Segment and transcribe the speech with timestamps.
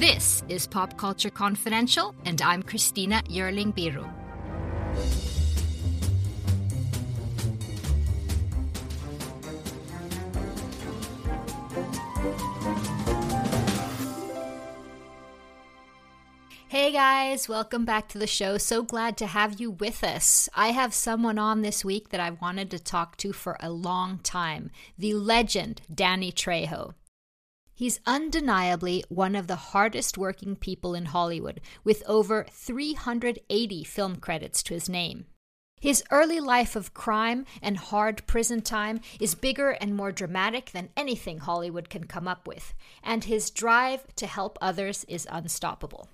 [0.00, 4.10] This is Pop Culture Confidential, and I'm Christina Yerling Biru.
[16.68, 18.56] Hey guys, welcome back to the show.
[18.56, 20.48] So glad to have you with us.
[20.54, 24.20] I have someone on this week that I've wanted to talk to for a long
[24.22, 26.94] time the legend, Danny Trejo.
[27.80, 34.62] He's undeniably one of the hardest working people in Hollywood, with over 380 film credits
[34.64, 35.24] to his name.
[35.80, 40.90] His early life of crime and hard prison time is bigger and more dramatic than
[40.94, 46.10] anything Hollywood can come up with, and his drive to help others is unstoppable.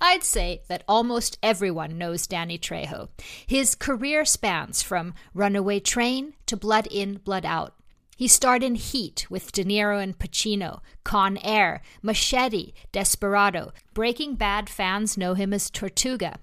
[0.00, 3.08] I'd say that almost everyone knows Danny Trejo.
[3.46, 7.76] His career spans from Runaway Train to Blood In, Blood Out.
[8.16, 13.72] He starred in Heat with De Niro and Pacino, Con Air, Machete, Desperado.
[13.94, 16.38] Breaking Bad fans know him as Tortuga.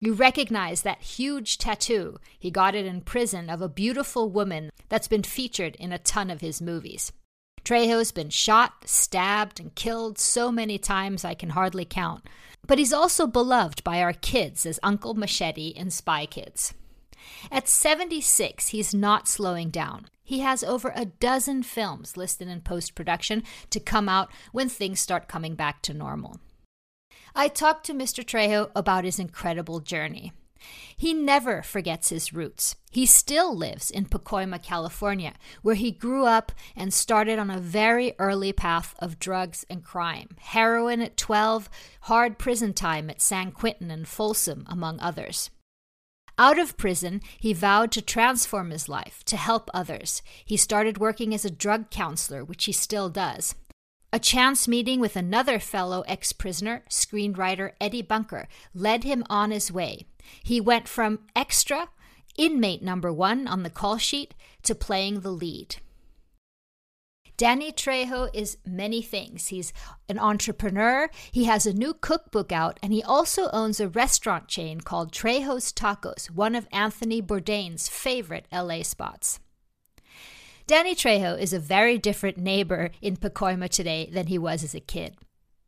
[0.00, 5.08] You recognize that huge tattoo, he got it in prison, of a beautiful woman that's
[5.08, 7.12] been featured in a ton of his movies.
[7.64, 12.28] Trejo's been shot, stabbed, and killed so many times I can hardly count.
[12.66, 16.74] But he's also beloved by our kids as Uncle Machete in Spy Kids.
[17.50, 20.06] At 76, he's not slowing down.
[20.28, 25.00] He has over a dozen films listed in post production to come out when things
[25.00, 26.38] start coming back to normal.
[27.34, 28.22] I talked to Mr.
[28.22, 30.34] Trejo about his incredible journey.
[30.94, 32.76] He never forgets his roots.
[32.90, 38.12] He still lives in Pacoima, California, where he grew up and started on a very
[38.18, 40.28] early path of drugs and crime.
[40.40, 41.70] Heroin at 12,
[42.02, 45.48] hard prison time at San Quentin and Folsom, among others.
[46.40, 50.22] Out of prison, he vowed to transform his life, to help others.
[50.44, 53.56] He started working as a drug counselor, which he still does.
[54.12, 59.72] A chance meeting with another fellow ex prisoner, screenwriter Eddie Bunker, led him on his
[59.72, 60.06] way.
[60.42, 61.88] He went from extra,
[62.36, 65.76] inmate number one on the call sheet, to playing the lead.
[67.38, 69.46] Danny Trejo is many things.
[69.46, 69.72] He's
[70.08, 74.80] an entrepreneur, he has a new cookbook out, and he also owns a restaurant chain
[74.80, 79.38] called Trejo's Tacos, one of Anthony Bourdain's favorite LA spots.
[80.66, 84.80] Danny Trejo is a very different neighbor in Pacoima today than he was as a
[84.80, 85.14] kid.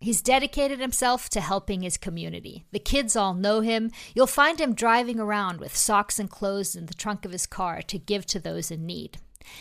[0.00, 2.64] He's dedicated himself to helping his community.
[2.72, 3.92] The kids all know him.
[4.12, 7.80] You'll find him driving around with socks and clothes in the trunk of his car
[7.82, 9.18] to give to those in need.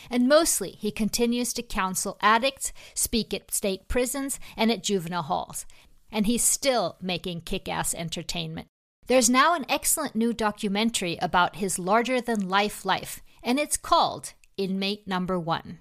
[0.09, 5.65] And mostly, he continues to counsel addicts, speak at state prisons, and at juvenile halls.
[6.11, 8.67] And he's still making kick ass entertainment.
[9.07, 14.33] There's now an excellent new documentary about his larger than life life, and it's called
[14.55, 15.79] inmate number one.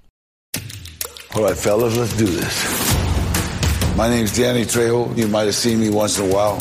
[1.34, 3.97] All right, fellas, let's do this.
[3.97, 5.14] My name's Danny Trejo.
[5.16, 6.58] You might have seen me once in a while.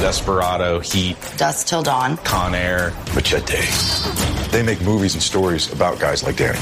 [0.00, 4.31] Desperado, Heat, Dusk Till Dawn, Con Air, Machete.
[4.52, 6.58] They make movies and stories about guys like Danny.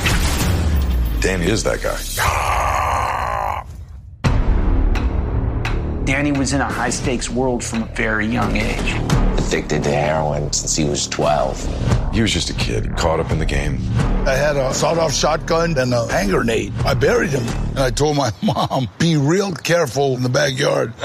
[1.21, 1.99] Danny is that guy.
[6.05, 8.93] Danny was in a high stakes world from a very young age.
[9.39, 12.15] Addicted to heroin since he was 12.
[12.15, 13.81] He was just a kid caught up in the game.
[14.25, 16.72] I had a sawed-off shotgun and a hand grenade.
[16.84, 20.93] I buried him, and I told my mom, "Be real careful in the backyard."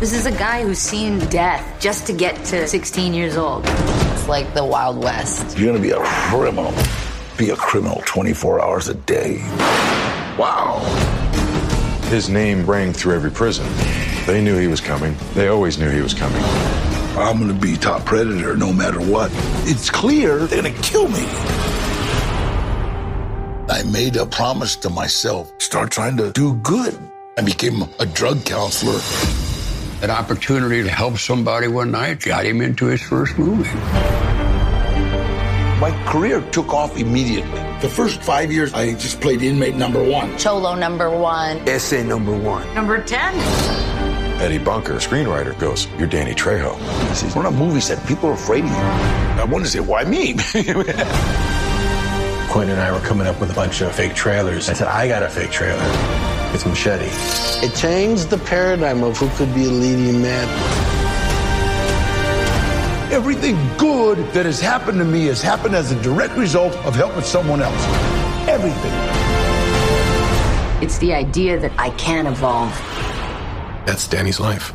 [0.00, 3.62] This is a guy who's seen death just to get to 16 years old.
[3.64, 5.56] It's like the Wild West.
[5.56, 6.74] You're gonna be a criminal.
[7.38, 9.38] Be a criminal 24 hours a day.
[10.36, 10.80] Wow.
[12.10, 13.66] His name rang through every prison.
[14.26, 15.16] They knew he was coming.
[15.32, 16.42] They always knew he was coming.
[17.16, 19.30] I'm gonna be top predator no matter what.
[19.64, 21.24] It's clear they're gonna kill me.
[23.70, 26.98] I made a promise to myself start trying to do good.
[27.38, 29.00] I became a drug counselor.
[30.04, 33.64] An opportunity to help somebody one night got him into his first movie.
[35.80, 37.58] My career took off immediately.
[37.80, 40.36] The first five years, I just played inmate number one.
[40.36, 41.66] Cholo number one.
[41.66, 42.74] Essay number one.
[42.74, 43.34] Number 10.
[44.42, 46.78] Eddie Bunker, screenwriter, goes, You're Danny Trejo.
[46.78, 48.76] I said, We're not movies that people are afraid of you.
[48.76, 50.34] I wanted to say, Why me?
[52.52, 54.68] Quentin and I were coming up with a bunch of fake trailers.
[54.68, 56.33] I said, I got a fake trailer.
[56.54, 57.08] It's Machete.
[57.66, 60.48] It changed the paradigm of who could be a leading man.
[63.12, 67.22] Everything good that has happened to me has happened as a direct result of helping
[67.22, 67.84] someone else.
[68.48, 68.92] Everything.
[70.80, 72.70] It's the idea that I can evolve.
[73.84, 74.74] That's Danny's life.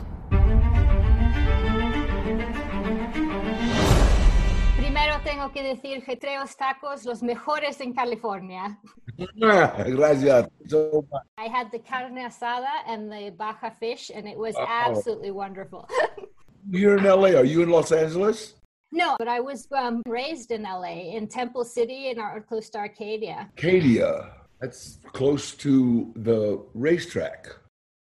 [5.39, 8.77] Tengo que decir que Tacos, los mejores en California.
[9.37, 10.49] Gracias.
[10.67, 11.05] So.
[11.37, 14.65] I had the carne asada and the baja fish, and it was Oh.
[14.67, 15.87] absolutely wonderful.
[16.69, 17.37] You're in LA.
[17.39, 18.55] Are you in Los Angeles?
[18.91, 22.79] no, but I was um, raised in LA, in Temple City, in our, close to
[22.79, 23.47] Arcadia.
[23.55, 24.31] Arcadia.
[24.59, 27.47] That's close to the racetrack.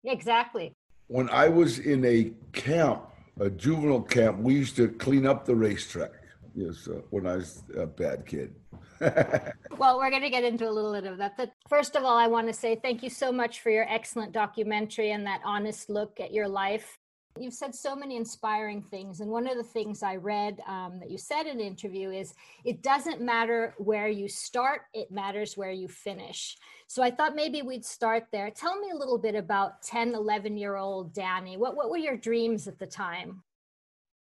[0.04, 0.72] Exactly.
[1.08, 3.02] When I was in a camp,
[3.38, 6.12] a juvenile camp, we used to clean up the racetrack.
[6.56, 8.54] Yes, uh, when I was a bad kid.
[9.78, 11.36] Well, we're going to get into a little bit of that.
[11.36, 14.32] But first of all, I want to say thank you so much for your excellent
[14.32, 16.98] documentary and that honest look at your life.
[17.38, 19.20] You've said so many inspiring things.
[19.20, 22.32] And one of the things I read um, that you said in an interview is
[22.64, 26.56] it doesn't matter where you start, it matters where you finish.
[26.86, 28.50] So I thought maybe we'd start there.
[28.50, 31.58] Tell me a little bit about 10, 11 year old Danny.
[31.58, 33.42] What, what were your dreams at the time?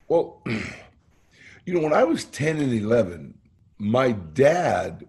[0.09, 0.43] Well,
[1.65, 3.33] you know, when I was 10 and 11,
[3.77, 5.07] my dad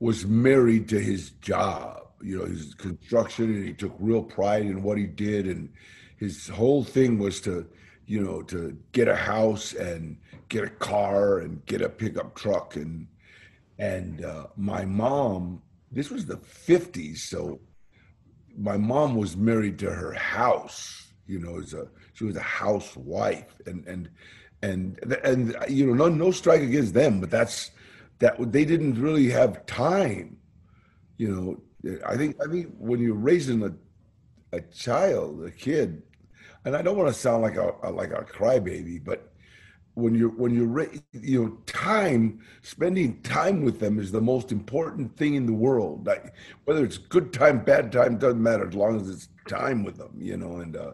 [0.00, 2.00] was married to his job.
[2.22, 5.46] You know, his construction, and he took real pride in what he did.
[5.46, 5.70] And
[6.16, 7.66] his whole thing was to,
[8.06, 10.16] you know, to get a house and
[10.48, 12.76] get a car and get a pickup truck.
[12.76, 13.06] And,
[13.78, 15.60] and uh, my mom,
[15.92, 17.18] this was the 50s.
[17.18, 17.60] So
[18.56, 23.54] my mom was married to her house you know as a she was a housewife
[23.66, 24.08] and and
[24.68, 24.82] and
[25.30, 27.70] and you know no no strike against them but that's
[28.20, 30.36] that they didn't really have time
[31.16, 31.48] you know.
[32.06, 33.72] I think i think when you're raising a
[34.56, 36.02] a child a kid
[36.64, 39.34] and i don't want to sound like a, a like a crybaby but
[39.94, 45.16] when you're when you're you know time spending time with them is the most important
[45.16, 46.06] thing in the world.
[46.06, 46.34] Like
[46.64, 50.14] whether it's good time bad time doesn't matter as long as it's time with them
[50.18, 50.92] you know and uh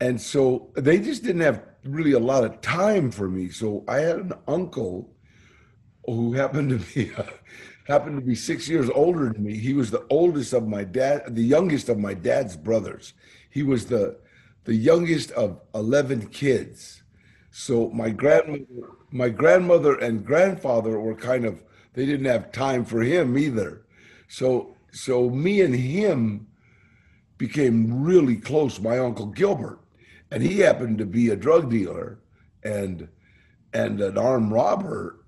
[0.00, 3.50] and so they just didn't have really a lot of time for me.
[3.50, 5.10] So i had an uncle
[6.06, 7.12] who happened to be
[7.86, 9.56] happened to be six years older than me.
[9.56, 13.14] He was the oldest of my dad the youngest of my dad's brothers.
[13.50, 14.18] He was the
[14.64, 17.02] the youngest of 11 kids.
[17.50, 18.64] So my grandmother,
[19.10, 21.64] my grandmother and grandfather were kind of
[21.94, 23.82] they didn't have time for him either.
[24.28, 26.48] So so me and him
[27.38, 28.80] became really close.
[28.80, 29.80] My uncle Gilbert,
[30.30, 32.18] and he happened to be a drug dealer
[32.62, 33.08] and
[33.72, 35.24] and an armed robber,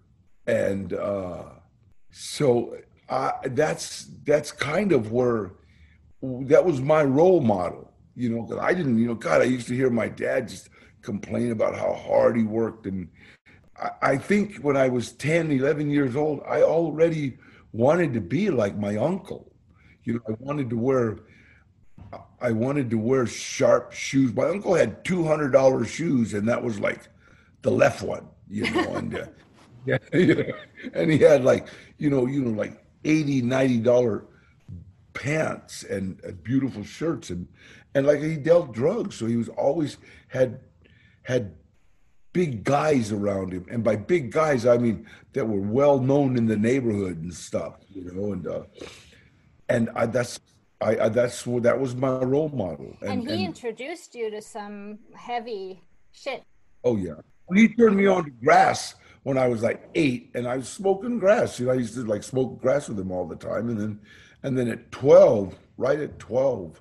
[0.47, 1.45] and uh,
[2.11, 2.77] so
[3.09, 5.53] I, that's that's kind of where
[6.23, 7.93] that was my role model.
[8.15, 8.99] You know, 'cause I didn't.
[8.99, 10.69] You know, God, I used to hear my dad just
[11.03, 12.87] complain about how hard he worked.
[12.87, 13.09] And
[13.77, 17.39] I, I think when I was 10, 11 years old, I already
[17.73, 19.53] wanted to be like my uncle.
[20.05, 21.19] You know, I wanted to wear,
[22.41, 24.35] I wanted to wear sharp shoes.
[24.35, 27.09] My uncle had $200 shoes, and that was like
[27.63, 29.27] the left one, you know, and, uh,
[29.85, 30.43] yeah, yeah.
[30.95, 31.69] and he had like,
[31.99, 34.25] you know, you know, like 80, 90 dollar
[35.13, 37.49] pants and uh, beautiful shirts and
[37.95, 39.99] and like he dealt drugs so he was always
[40.29, 40.61] had
[41.23, 41.53] had
[42.33, 46.47] big guys around him and by big guys i mean that were well known in
[46.47, 48.63] the neighborhood and stuff you know and uh
[49.69, 50.39] and I, that's
[50.81, 54.99] I, I that's what that was my role model And, he introduced you to some
[55.15, 55.83] heavy
[56.13, 56.43] shit.
[56.85, 57.15] Oh yeah.
[57.55, 58.95] He turned me on to grass
[59.25, 61.59] when I was like eight, and I was smoking grass.
[61.59, 64.01] You know, I used to like smoke grass with him all the time, and then,
[64.43, 66.81] and then at twelve, right at twelve,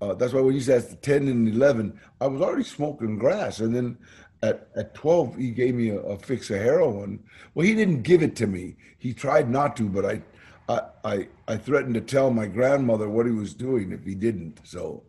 [0.00, 3.74] uh, that's why when you said ten and eleven, I was already smoking grass, and
[3.74, 3.98] then
[4.42, 7.22] at at twelve, he gave me a, a fix of heroin.
[7.54, 8.76] Well, he didn't give it to me.
[8.98, 10.22] He tried not to, but I.
[10.68, 14.60] I, I threatened to tell my grandmother what he was doing if he didn't.
[14.64, 15.04] So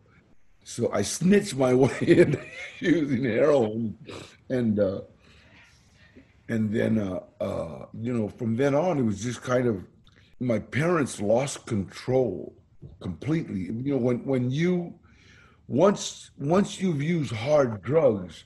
[0.68, 2.44] so I snitched my way into
[2.78, 3.96] using heroin,
[4.50, 5.00] and uh,
[6.48, 9.82] and then uh, uh, you know from then on it was just kind of
[10.40, 12.54] my parents lost control
[13.00, 13.60] completely.
[13.60, 14.94] You know when when you
[15.66, 18.44] once once you've used hard drugs,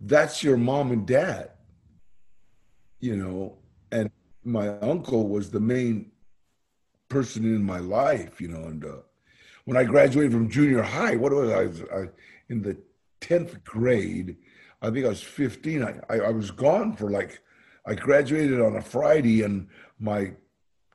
[0.00, 1.50] that's your mom and dad.
[3.00, 3.58] You know,
[3.94, 4.10] and
[4.44, 6.10] my uncle was the main
[7.08, 8.40] person in my life.
[8.40, 9.02] You know, and uh,
[9.64, 11.96] when I graduated from junior high, what was I?
[11.96, 12.08] I
[12.48, 12.76] in the
[13.20, 14.36] tenth grade.
[14.82, 15.82] I think I was fifteen.
[15.82, 17.40] I, I I was gone for like
[17.86, 20.32] I graduated on a Friday, and my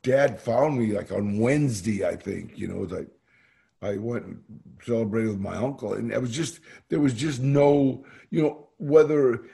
[0.03, 2.05] dad found me like on Wednesday.
[2.05, 3.07] I think you know, like
[3.81, 4.43] I went and
[4.85, 9.45] celebrated with my uncle, and it was just there was just no you know whether.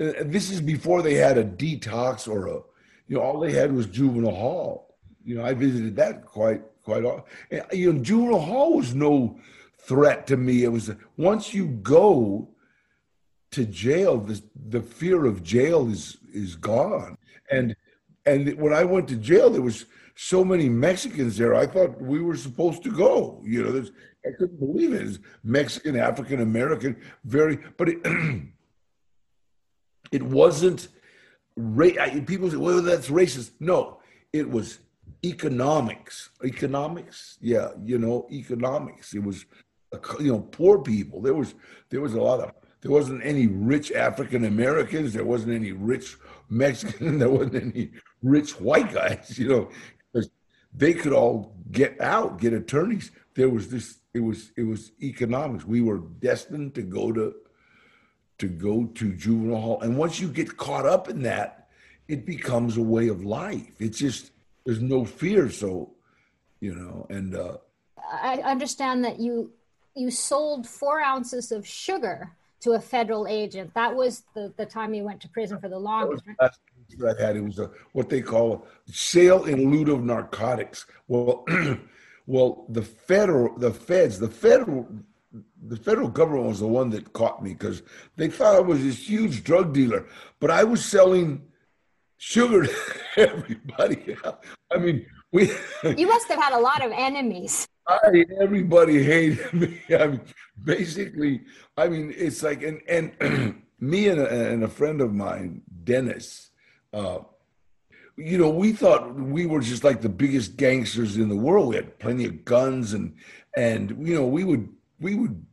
[0.00, 2.60] And this is before they had a detox or a,
[3.06, 4.96] you know, all they had was juvenile hall.
[5.24, 7.24] You know, I visited that quite quite often.
[7.50, 9.38] And, you know, juvenile hall was no
[9.78, 10.64] threat to me.
[10.64, 12.48] It was once you go,
[13.52, 17.16] to jail, the, the fear of jail is is gone.
[17.50, 17.74] And
[18.26, 21.54] and when I went to jail, there was so many Mexicans there.
[21.54, 23.42] I thought we were supposed to go.
[23.44, 23.84] You know,
[24.24, 25.02] I couldn't believe it.
[25.02, 27.98] It's Mexican, African American, very, but it,
[30.12, 30.88] it wasn't.
[31.56, 34.00] Ra- people say, "Well, that's racist." No,
[34.32, 34.78] it was
[35.24, 36.30] economics.
[36.44, 39.14] Economics, yeah, you know, economics.
[39.14, 39.44] It was,
[40.20, 41.20] you know, poor people.
[41.20, 41.54] There was
[41.90, 42.52] there was a lot of.
[42.82, 45.12] There wasn't any rich African Americans.
[45.12, 46.16] There wasn't any rich
[46.48, 47.18] Mexican.
[47.18, 47.90] There wasn't any
[48.22, 49.34] rich white guys.
[49.38, 50.22] You know,
[50.72, 53.10] they could all get out, get attorneys.
[53.34, 53.98] There was this.
[54.14, 55.64] It was it was economics.
[55.64, 57.34] We were destined to go to
[58.40, 61.68] to go to juvenile hall, and once you get caught up in that,
[62.08, 63.70] it becomes a way of life.
[63.78, 64.32] It's just
[64.64, 65.50] there's no fear.
[65.50, 65.92] So,
[66.60, 67.58] you know, and uh,
[68.12, 69.52] I understand that you
[69.94, 73.72] you sold four ounces of sugar to a federal agent.
[73.74, 76.24] That was the, the time you went to prison for the longest.
[76.38, 76.54] That
[76.98, 80.86] that I had it was a, what they call a sale in loot of narcotics.
[81.08, 81.44] Well,
[82.26, 84.88] well, the federal, the feds, the federal,
[85.62, 87.82] the federal government was the one that caught me because
[88.16, 90.06] they thought I was this huge drug dealer,
[90.40, 91.42] but I was selling
[92.16, 92.74] sugar to
[93.16, 94.16] everybody.
[94.72, 95.50] I mean, we.
[95.96, 97.68] You must have had a lot of enemies.
[97.86, 99.80] I, everybody hated me.
[99.96, 100.20] I mean,
[100.62, 101.42] basically,
[101.76, 106.50] I mean, it's like, and and me and a, and a friend of mine, Dennis,
[106.92, 107.20] uh,
[108.16, 111.68] you know, we thought we were just like the biggest gangsters in the world.
[111.68, 113.16] We had plenty of guns, and
[113.56, 114.68] and you know, we would
[115.00, 115.44] we would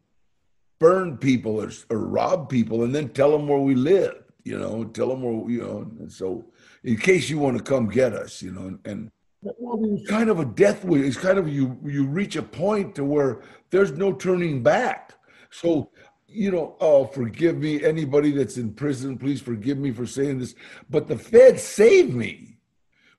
[0.80, 4.16] burn people or, or rob people, and then tell them where we live.
[4.44, 5.92] You know, tell them where you know.
[6.00, 6.46] And so,
[6.84, 9.12] in case you want to come get us, you know, and, and
[9.42, 11.06] well, it's kind of a death wish.
[11.06, 15.14] It's kind of you you reach a point to where there's no turning back.
[15.50, 15.92] So
[16.28, 20.56] you know, oh, forgive me, anybody that's in prison, please forgive me for saying this.
[20.90, 22.58] But the feds saved me.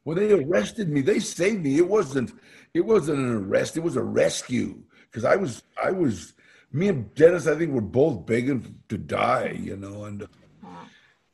[0.04, 1.78] When they arrested me, they saved me.
[1.78, 2.32] It wasn't,
[2.74, 4.82] it wasn't an arrest, it was a rescue.
[5.10, 6.34] Because I was, I was,
[6.72, 10.26] me and Dennis, I think we're both begging to die, you know, and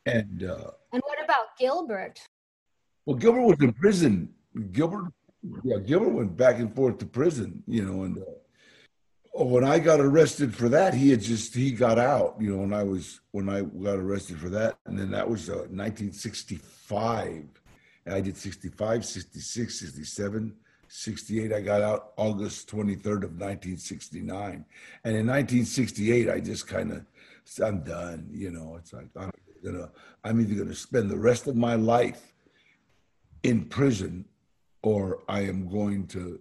[0.06, 2.20] and uh And what about Gilbert?
[3.06, 4.34] Well, Gilbert was in prison.
[4.72, 5.12] Gilbert,
[5.64, 8.24] yeah, Gilbert went back and forth to prison, you know, and uh,
[9.34, 12.36] when I got arrested for that, he had just he got out.
[12.38, 15.48] You know, when I was when I got arrested for that, and then that was
[15.50, 17.48] uh, 1965.
[18.06, 20.54] And I did 65, 66, 67,
[20.94, 21.52] 68.
[21.52, 24.64] I got out August 23rd of 1969,
[25.04, 27.04] and in 1968, I just kind of
[27.62, 28.28] I'm done.
[28.30, 29.32] You know, it's like I'm
[29.64, 29.90] gonna
[30.22, 32.32] I'm either gonna spend the rest of my life
[33.42, 34.24] in prison,
[34.84, 36.38] or I am going to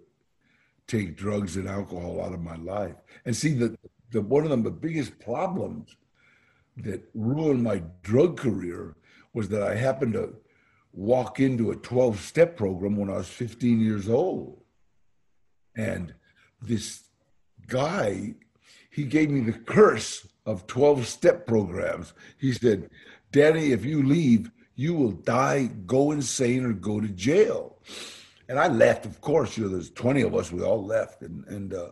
[0.86, 2.96] take drugs and alcohol out of my life.
[3.26, 3.76] And see, the,
[4.12, 5.98] the one of them, the biggest problems
[6.78, 8.96] that ruined my drug career
[9.34, 10.36] was that I happened to
[10.94, 14.62] walk into a 12 step program when I was 15 years old.
[15.76, 16.14] And
[16.62, 17.04] this
[17.68, 18.36] guy,
[18.90, 22.14] he gave me the curse of 12 step programs.
[22.38, 22.90] He said,
[23.32, 27.74] Danny, if you leave, you will die, go insane, or go to jail
[28.50, 31.22] and I left, of course, you know, there's 20 of us, we all left.
[31.22, 31.90] And, and uh,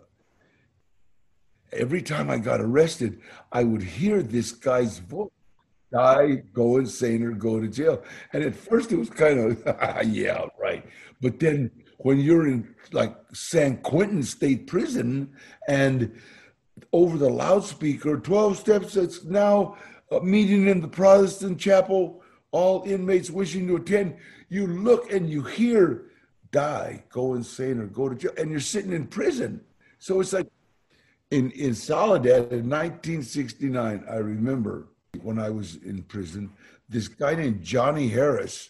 [1.71, 3.19] every time I got arrested,
[3.51, 5.31] I would hear this guy's voice
[5.91, 8.03] die, go insane, or go to jail.
[8.33, 9.63] And at first it was kind of,
[10.07, 10.85] yeah, right.
[11.21, 15.31] But then when you're in like San Quentin State Prison
[15.67, 16.11] and
[16.93, 19.77] over the loudspeaker, 12 steps, it's now
[20.11, 22.21] a meeting in the Protestant chapel,
[22.51, 24.15] all inmates wishing to attend.
[24.49, 26.05] You look and you hear
[26.51, 29.61] die, go insane, or go to jail, and you're sitting in prison.
[29.99, 30.47] So it's like
[31.29, 34.03] in in Soledad in 1969.
[34.09, 34.87] I remember
[35.21, 36.51] when I was in prison,
[36.89, 38.69] this guy named Johnny Harris,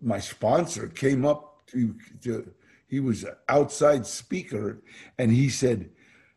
[0.00, 2.52] my sponsor, came up to, to
[2.88, 4.80] he was an outside speaker,
[5.18, 5.90] and he said,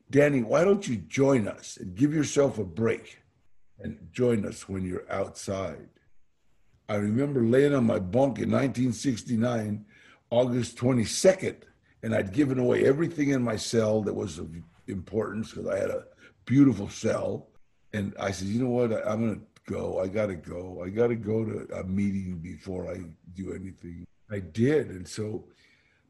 [0.10, 3.20] "Danny, why don't you join us and give yourself a break,
[3.80, 5.90] and join us when you're outside."
[6.88, 9.86] I remember laying on my bunk in 1969
[10.32, 11.58] August 22nd,
[12.02, 14.50] and I'd given away everything in my cell that was of
[14.88, 16.06] importance because I had a
[16.46, 17.49] beautiful cell.
[17.94, 18.94] And I said, you know what?
[18.94, 20.00] I, am going to go.
[20.00, 20.84] I got to go.
[20.86, 23.00] I got to go to a meeting before I
[23.34, 24.06] do anything.
[24.32, 24.90] I did.
[24.90, 25.46] And so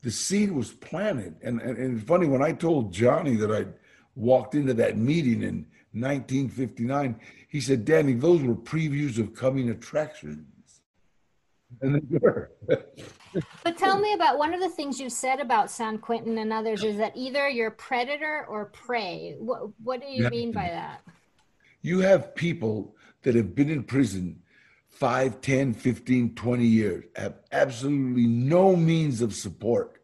[0.01, 1.36] the seed was planted.
[1.41, 3.65] And, and, and it's funny, when I told Johnny that I
[4.15, 10.45] walked into that meeting in 1959, he said, Danny, those were previews of coming attractions.
[11.81, 12.51] And they were.
[13.63, 16.83] but tell me about one of the things you said about San Quentin and others
[16.83, 19.36] is that either you're predator or prey.
[19.39, 20.29] What, what do you yeah.
[20.29, 21.01] mean by that?
[21.81, 24.41] You have people that have been in prison
[24.89, 30.01] 5, 10, 15, 20 years have absolutely no means of support.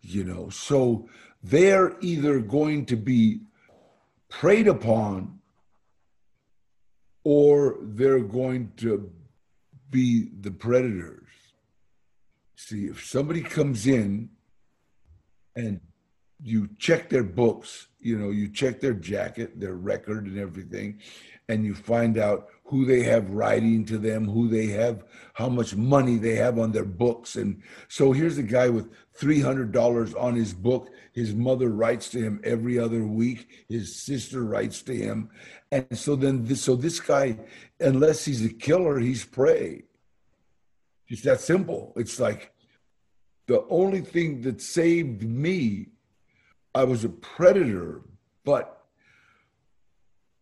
[0.00, 1.08] You know, so
[1.42, 3.40] they're either going to be
[4.28, 5.40] preyed upon
[7.22, 9.10] or they're going to
[9.90, 11.28] be the predators.
[12.56, 14.30] See, if somebody comes in
[15.54, 15.80] and
[16.42, 21.00] you check their books, you know, you check their jacket, their record, and everything,
[21.48, 25.76] and you find out who they have writing to them, who they have, how much
[25.76, 27.36] money they have on their books.
[27.36, 30.90] And so here's a guy with $300 on his book.
[31.12, 33.64] His mother writes to him every other week.
[33.68, 35.30] His sister writes to him.
[35.70, 37.38] And so then, this, so this guy,
[37.78, 39.84] unless he's a killer, he's prey.
[41.08, 41.92] Just that simple.
[41.96, 42.52] It's like
[43.46, 45.86] the only thing that saved me,
[46.76, 48.02] I was a predator,
[48.44, 48.84] but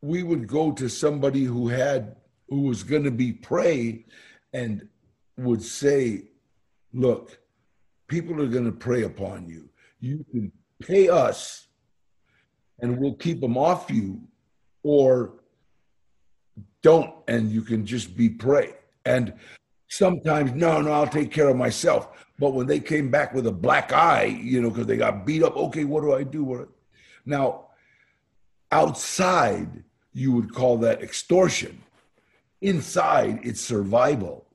[0.02, 2.16] we would go to somebody who had
[2.48, 4.04] who was going to be prey
[4.52, 4.88] and
[5.36, 6.24] would say
[6.92, 7.38] look
[8.08, 9.68] people are going to prey upon you.
[10.00, 10.50] You can
[10.82, 11.68] pay us
[12.80, 14.20] and we'll keep them off you
[14.82, 15.34] or
[16.82, 18.74] don't and you can just be prey.
[19.06, 19.34] And
[19.96, 23.52] sometimes no no i'll take care of myself but when they came back with a
[23.52, 26.68] black eye you know because they got beat up okay what do i do
[27.26, 27.66] now
[28.72, 29.84] outside
[30.14, 31.82] you would call that extortion.
[32.62, 34.46] Inside, it's survival.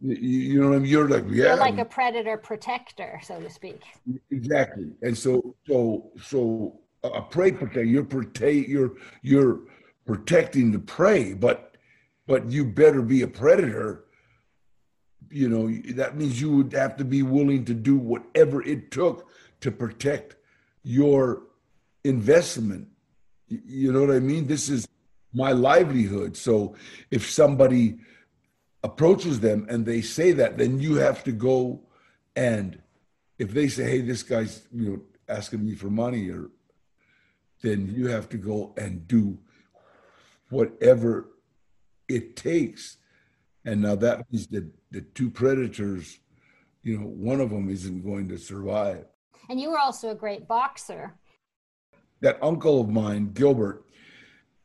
[0.00, 0.90] You, you know what I mean?
[0.90, 3.82] You're like, yeah, You're like a predator protector, so to speak.
[4.30, 4.90] Exactly.
[5.02, 7.84] And so, so, so a prey protector.
[7.84, 8.68] You're protect.
[8.68, 9.60] You're you're
[10.04, 11.76] protecting the prey, but
[12.26, 14.05] but you better be a predator.
[15.30, 19.28] You know that means you would have to be willing to do whatever it took
[19.60, 20.36] to protect
[20.82, 21.42] your
[22.04, 22.88] investment
[23.48, 24.46] you know what I mean?
[24.46, 24.88] This is
[25.32, 26.36] my livelihood.
[26.36, 26.74] So
[27.10, 27.98] if somebody
[28.82, 31.80] approaches them and they say that, then you have to go
[32.34, 32.80] and
[33.38, 36.50] if they say, "Hey, this guy's you know asking me for money," or
[37.62, 39.38] then you have to go and do
[40.50, 41.28] whatever
[42.08, 42.96] it takes.
[43.66, 46.20] And now that means that the two predators,
[46.82, 49.04] you know, one of them isn't going to survive.
[49.50, 51.14] And you were also a great boxer
[52.20, 53.84] that uncle of mine, Gilbert,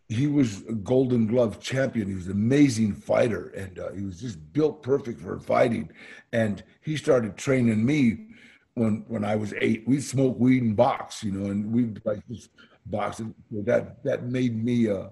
[0.07, 2.07] he was a Golden Glove champion.
[2.07, 5.89] He was an amazing fighter, and uh, he was just built perfect for fighting.
[6.33, 8.27] And he started training me
[8.73, 9.87] when when I was eight.
[9.87, 12.49] We'd smoke weed and box, you know, and we'd like just
[12.85, 13.19] box.
[13.19, 15.11] And that that made me a,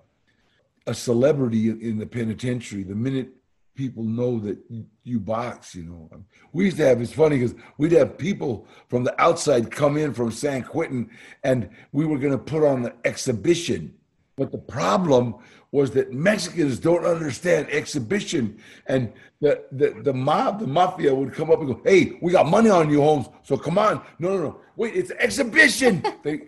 [0.85, 2.83] a celebrity in the penitentiary.
[2.83, 3.29] The minute
[3.75, 4.57] people know that
[5.03, 6.09] you box, you know.
[6.51, 10.13] We used to have, it's funny because we'd have people from the outside come in
[10.13, 11.09] from San Quentin
[11.43, 13.93] and we were going to put on the exhibition.
[14.35, 15.35] But the problem
[15.71, 18.59] was that Mexicans don't understand exhibition.
[18.87, 22.47] And the, the, the mob, the mafia would come up and go, hey, we got
[22.47, 23.27] money on you, Holmes.
[23.43, 24.01] So come on.
[24.17, 24.61] No, no, no.
[24.75, 26.03] Wait, it's exhibition.
[26.23, 26.47] they,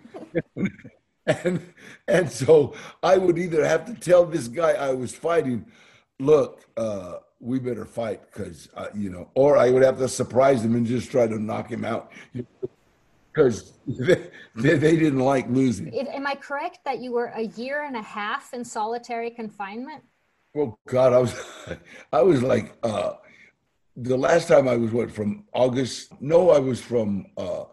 [1.26, 1.74] and
[2.08, 5.66] and so I would either have to tell this guy I was fighting,
[6.22, 10.64] look, uh, we better fight because, uh, you know, or I would have to surprise
[10.64, 12.12] him and just try to knock him out
[13.34, 15.92] because they, they, they, didn't like losing.
[15.94, 20.04] It, am I correct that you were a year and a half in solitary confinement?
[20.54, 21.36] Well, God, I was,
[22.14, 23.14] I was like, uh,
[23.96, 26.14] the last time I was what from August?
[26.22, 27.64] No, I was from uh,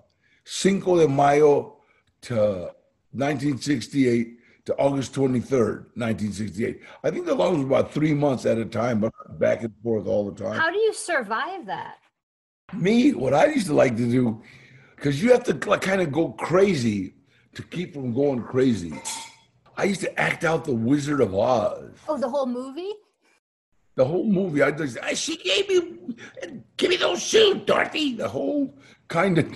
[0.44, 1.76] Cinco de Mayo
[2.22, 2.72] to
[3.12, 4.37] 1968
[4.68, 6.82] to August 23rd, 1968.
[7.02, 10.06] I think the longest was about three months at a time, but back and forth
[10.06, 10.60] all the time.
[10.60, 11.96] How do you survive that?
[12.74, 14.42] Me, what I used to like to do,
[14.94, 17.14] because you have to like, kind of go crazy
[17.54, 18.92] to keep from going crazy.
[19.78, 21.88] I used to act out the Wizard of Oz.
[22.06, 22.92] Oh, the whole movie?
[23.94, 24.62] The whole movie.
[24.62, 26.14] I just, she gave me,
[26.76, 28.16] give me those shoes, Dorothy.
[28.16, 28.78] The whole
[29.08, 29.50] kind of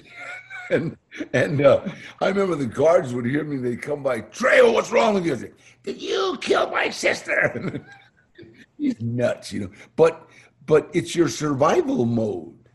[0.72, 0.96] and
[1.32, 1.86] and uh,
[2.20, 3.56] I remember the guards would hear me.
[3.56, 4.22] They'd come by.
[4.22, 5.36] Trejo, what's wrong with you?
[5.36, 7.84] Say, Did you kill my sister?
[8.78, 9.70] He's nuts, you know.
[9.96, 10.28] But
[10.66, 12.68] but it's your survival mode.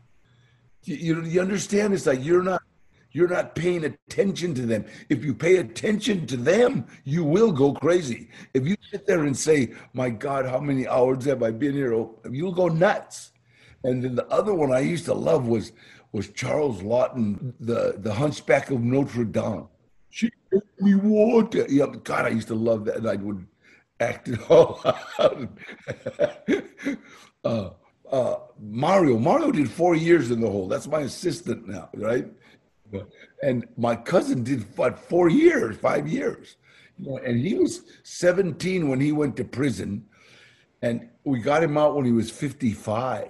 [0.84, 1.92] You, you, you understand?
[1.92, 2.62] It's like you're not
[3.12, 4.84] you're not paying attention to them.
[5.08, 8.30] If you pay attention to them, you will go crazy.
[8.54, 11.94] If you sit there and say, "My God, how many hours have I been here?"
[11.94, 13.32] Oh, you'll go nuts.
[13.84, 15.72] And then the other one I used to love was
[16.12, 19.68] was Charles Laughton, the, the Hunchback of Notre Dame.
[20.10, 21.66] She gave me water.
[21.68, 22.96] Yeah, God, I used to love that.
[22.96, 23.46] And I would
[24.00, 24.80] act it all
[25.18, 25.48] out.
[27.44, 27.70] uh,
[28.10, 30.66] uh, Mario, Mario did four years in the hole.
[30.66, 32.26] That's my assistant now, right?
[33.42, 36.56] And my cousin did what, four years, five years.
[36.98, 40.06] and he was 17 when he went to prison,
[40.80, 43.28] and we got him out when he was 55.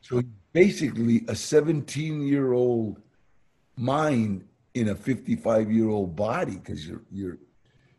[0.00, 3.00] So basically, a 17 year old
[3.76, 7.38] mind in a 55 year old body because you're you're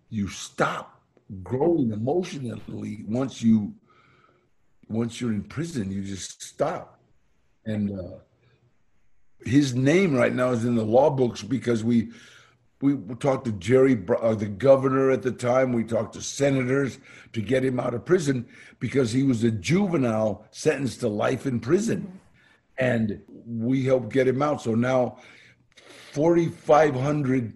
[0.10, 1.02] you stop
[1.42, 3.74] growing emotionally once you
[4.88, 7.00] once you're in prison you just stop
[7.66, 8.18] and uh,
[9.46, 12.10] his name right now is in the law books because we
[12.82, 15.72] we talked to Jerry, uh, the governor at the time.
[15.72, 17.00] We talked to senators
[17.32, 18.46] to get him out of prison
[18.80, 22.20] because he was a juvenile sentenced to life in prison,
[22.78, 24.62] and we helped get him out.
[24.62, 25.20] So now,
[26.12, 27.54] forty five hundred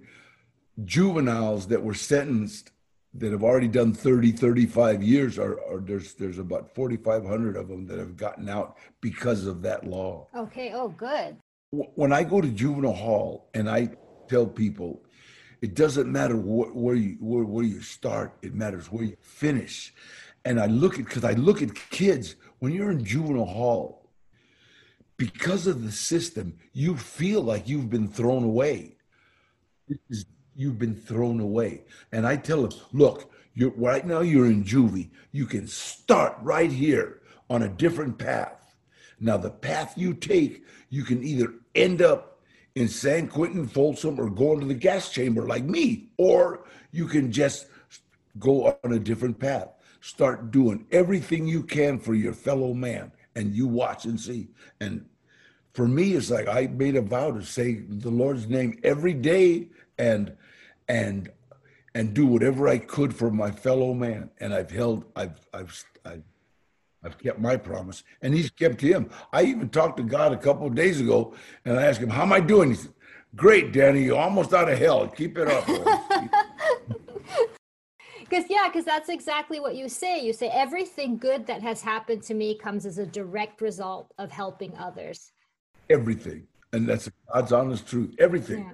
[0.85, 2.71] juveniles that were sentenced
[3.13, 7.87] that have already done 30 35 years are, are there's there's about 4500 of them
[7.87, 11.35] that have gotten out because of that law okay oh good
[11.71, 13.89] when I go to juvenile hall and I
[14.29, 15.03] tell people,
[15.61, 19.93] it doesn't matter wh- where you where, where you start, it matters where you finish.
[20.45, 23.96] And I look at because I look at kids when you're in juvenile hall,
[25.17, 28.95] because of the system, you feel like you've been thrown away.
[30.55, 31.83] You've been thrown away.
[32.11, 35.09] And I tell them, look, you're right now you're in juvie.
[35.31, 38.75] You can start right here on a different path.
[39.19, 42.39] Now, the path you take, you can either end up
[42.75, 47.31] in San Quentin, Folsom, or go into the gas chamber like me, or you can
[47.31, 47.65] just
[48.37, 49.69] go on a different path.
[50.01, 54.49] Start doing everything you can for your fellow man, and you watch and see.
[54.81, 55.05] And
[55.73, 59.69] for me, it's like I made a vow to say the Lord's name every day
[59.97, 60.35] and
[60.89, 61.29] and
[61.93, 64.31] and do whatever I could for my fellow man.
[64.39, 66.23] And I've held, I've, I've, I've
[67.03, 69.09] I've kept my promise, and he's kept him.
[69.31, 72.23] I even talked to God a couple of days ago, and I asked him, "How
[72.23, 72.93] am I doing?" He said,
[73.35, 74.03] "Great, Danny.
[74.03, 75.07] You're almost out of hell.
[75.07, 75.67] Keep it up."
[78.29, 80.23] Because yeah, because that's exactly what you say.
[80.23, 84.31] You say everything good that has happened to me comes as a direct result of
[84.31, 85.31] helping others.
[85.89, 88.15] Everything, and that's God's honest truth.
[88.19, 88.59] Everything.
[88.59, 88.73] Yeah.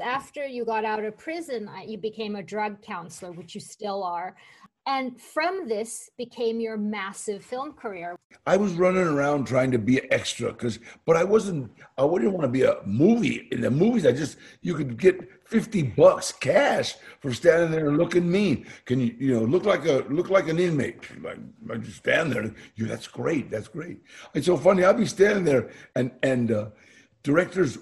[0.00, 4.34] After you got out of prison, you became a drug counselor, which you still are.
[4.86, 8.16] And from this became your massive film career.
[8.46, 12.32] I was running around trying to be an extra because, but I wasn't, I wouldn't
[12.32, 13.46] want to be a movie.
[13.52, 18.30] In the movies, I just, you could get 50 bucks cash for standing there looking
[18.30, 18.66] mean.
[18.86, 20.96] Can you, you know, look like a, look like an inmate.
[21.22, 21.38] Like,
[21.70, 22.52] I just stand there.
[22.74, 23.50] You, that's great.
[23.50, 24.00] That's great.
[24.34, 24.84] It's so funny.
[24.84, 26.66] I'd be standing there and, and, uh,
[27.22, 27.78] directors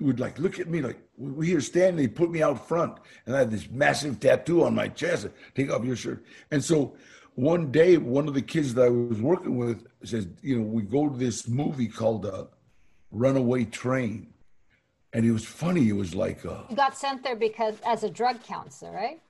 [0.00, 1.96] would like look at me like we here standing.
[1.96, 5.28] They put me out front, and I had this massive tattoo on my chest.
[5.54, 6.24] Take off your shirt.
[6.50, 6.96] And so
[7.34, 10.82] one day, one of the kids that I was working with says, you know, we
[10.82, 12.44] go to this movie called uh,
[13.10, 14.28] Runaway Train,
[15.12, 15.88] and it was funny.
[15.88, 19.20] It was like uh, you got sent there because as a drug counselor, right?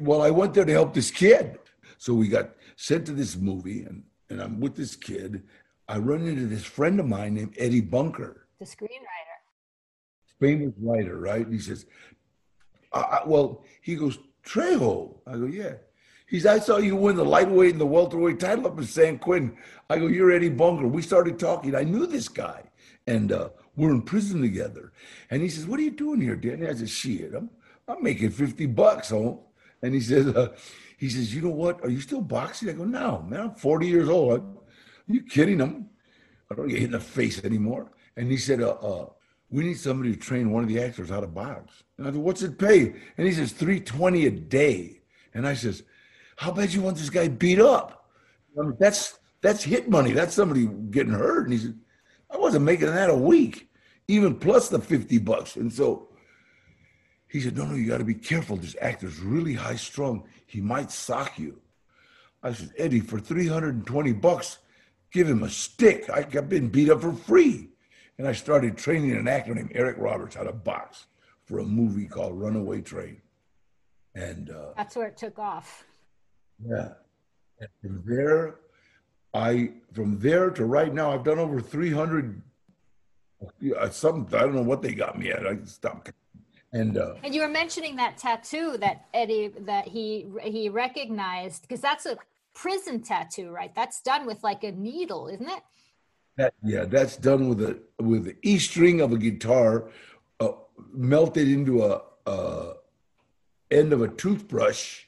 [0.00, 1.58] Well, I went there to help this kid.
[1.98, 5.42] So we got sent to this movie, and and I'm with this kid.
[5.88, 8.46] I run into this friend of mine named Eddie Bunker.
[8.58, 9.27] The screenwriter
[10.40, 11.44] famous writer, right?
[11.44, 11.86] And he says,
[12.92, 15.16] I, well, he goes, Trejo.
[15.26, 15.74] I go, yeah.
[16.26, 19.18] He said, I saw you win the lightweight and the welterweight title up in San
[19.18, 19.56] Quentin.
[19.88, 20.86] I go, you're Eddie Bunker.
[20.86, 21.74] We started talking.
[21.74, 22.64] I knew this guy.
[23.06, 24.92] And uh, we're in prison together.
[25.30, 26.66] And he says, what are you doing here, Danny?
[26.66, 27.48] I said, shit, I'm,
[27.86, 29.38] I'm making 50 bucks, home.
[29.82, 30.48] And he says, uh,
[30.98, 31.82] he says, you know what?
[31.82, 32.68] Are you still boxing?
[32.68, 34.40] I go, no, man, I'm 40 years old.
[34.40, 34.42] Are
[35.06, 35.88] you kidding him?
[36.50, 37.92] I don't get hit in the face anymore.
[38.16, 39.06] And he said, uh, uh,
[39.50, 41.82] we need somebody to train one of the actors how to box.
[41.96, 42.94] And I said, what's it pay?
[43.16, 45.00] And he says, 320 a day.
[45.34, 45.82] And I says,
[46.36, 48.10] how bad you want this guy beat up?
[48.78, 50.12] That's that's hit money.
[50.12, 51.44] That's somebody getting hurt.
[51.44, 51.78] And he said,
[52.30, 53.68] I wasn't making that a week,
[54.08, 55.56] even plus the 50 bucks.
[55.56, 56.08] And so
[57.28, 58.56] he said, no, no, you got to be careful.
[58.56, 60.24] This actor's really high strung.
[60.46, 61.60] He might sock you.
[62.42, 64.58] I said, Eddie, for 320 bucks,
[65.12, 66.10] give him a stick.
[66.10, 67.70] I've been beat up for free
[68.18, 71.06] and I started training an actor named Eric Roberts how to box
[71.44, 73.22] for a movie called Runaway Train.
[74.14, 75.84] And uh, that's where it took off.
[76.66, 76.90] Yeah.
[77.60, 78.56] And from there,
[79.32, 82.42] I from there to right now, I've done over 300.
[83.76, 85.46] Uh, some I don't know what they got me at.
[85.46, 86.10] I stopped.
[86.72, 91.80] And uh, and you were mentioning that tattoo that Eddie that he he recognized because
[91.80, 92.18] that's a
[92.54, 93.74] prison tattoo, right?
[93.74, 95.62] That's done with like a needle, isn't it?
[96.38, 99.90] That yeah, that's done with a with the E string of a guitar,
[100.40, 100.52] uh,
[100.92, 102.74] melted into a, a
[103.70, 105.02] end of a toothbrush,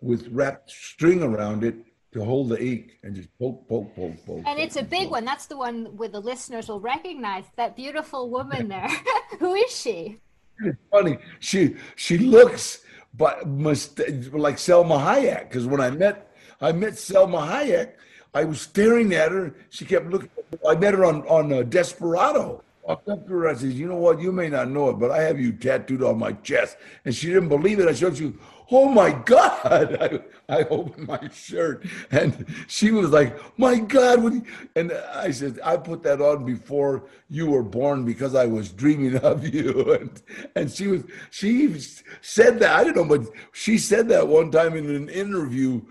[0.00, 1.76] with wrapped string around it
[2.12, 4.36] to hold the ink and just poke, poke, poke, poke.
[4.36, 5.12] And poke, it's a big poke.
[5.12, 5.24] one.
[5.24, 8.88] That's the one where the listeners will recognize that beautiful woman there.
[9.40, 10.20] Who is she?
[10.60, 11.18] It's funny.
[11.40, 12.84] She she looks
[13.14, 17.92] but must like Salma Hayek because when I met I met Salma Hayek,
[18.34, 19.54] I was staring at her.
[19.70, 20.30] She kept looking.
[20.68, 22.62] I met her on on uh, Desperado.
[22.82, 23.48] Walked up to her.
[23.48, 24.20] I said, "You know what?
[24.20, 27.28] You may not know it, but I have you tattooed on my chest." And she
[27.28, 27.88] didn't believe it.
[27.88, 28.38] I showed you.
[28.70, 29.96] Oh my God!
[30.48, 34.34] I, I opened my shirt, and she was like, "My God!" What
[34.74, 39.16] and I said, "I put that on before you were born because I was dreaming
[39.32, 40.22] of you." And
[40.56, 41.78] and she was she
[42.20, 45.82] said that I don't know, but she said that one time in an interview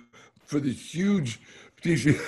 [0.45, 1.39] for this huge.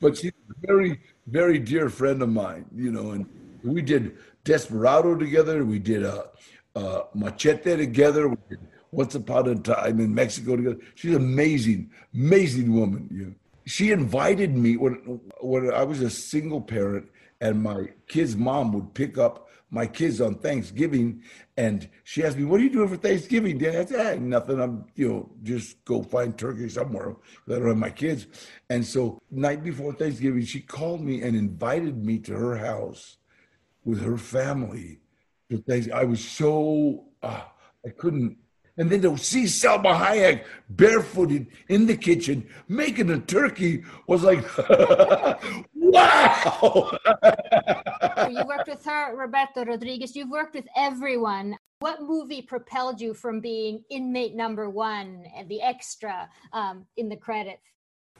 [0.00, 3.26] but she's a very, very dear friend of mine, you know, and
[3.62, 5.64] we did Desperado together.
[5.64, 6.24] We did uh,
[6.74, 8.28] uh, Machete together.
[8.28, 10.78] We did Once Upon a Time in Mexico together.
[10.94, 13.08] She's amazing, amazing woman.
[13.12, 13.34] You know.
[13.66, 18.94] She invited me when when I was a single parent, and my kid's mom would
[18.94, 21.22] pick up my kids on Thanksgiving,
[21.56, 24.60] and she asked me, "What are you doing for Thanksgiving, Dad?" I said, ah, "Nothing.
[24.60, 27.16] I'm, you know, just go find turkey somewhere.
[27.46, 28.26] I don't have my kids."
[28.70, 33.18] And so, night before Thanksgiving, she called me and invited me to her house
[33.84, 35.00] with her family.
[35.50, 36.00] For Thanksgiving.
[36.00, 37.42] I was so uh,
[37.84, 38.36] I couldn't.
[38.76, 44.44] And then to see Salma Hayek barefooted in the kitchen making a turkey was like,
[45.90, 46.96] wow.
[48.30, 50.14] you worked with her, Roberto Rodriguez.
[50.14, 51.56] You've worked with everyone.
[51.80, 57.16] What movie propelled you from being inmate number one and the extra um, in the
[57.16, 57.62] credits?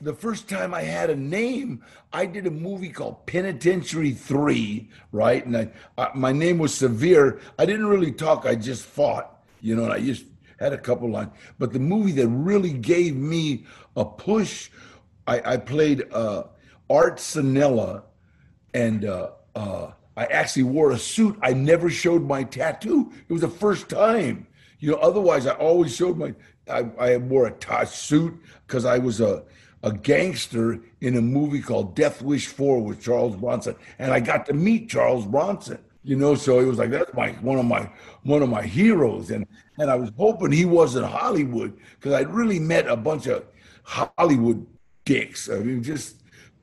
[0.01, 5.45] The first time I had a name, I did a movie called Penitentiary 3, right?
[5.45, 7.41] And I, I, my name was Severe.
[7.59, 10.25] I didn't really talk, I just fought, you know, and I just
[10.61, 11.31] had a couple lines.
[11.59, 14.71] But the movie that really gave me a push,
[15.27, 16.45] I, I played uh,
[16.91, 18.03] Art Sanella,
[18.75, 21.39] and uh, uh, I actually wore a suit.
[21.43, 23.13] I never showed my tattoo.
[23.29, 24.47] It was the first time.
[24.81, 26.35] You know, otherwise I always showed my.
[26.69, 29.45] I, I wore a t- suit because I was a
[29.83, 33.77] a gangster in a movie called Death Wish 4 with Charles Bronson.
[33.99, 37.31] And I got to meet Charles Bronson, you know, so it was like that's my
[37.41, 37.91] one of my
[38.25, 39.31] one of my heroes.
[39.31, 39.47] And
[39.79, 43.45] and I was hoping he wasn't Hollywood because I'd really met a bunch of
[43.85, 44.67] Hollywood
[45.05, 45.49] dicks.
[45.49, 46.18] I mean, just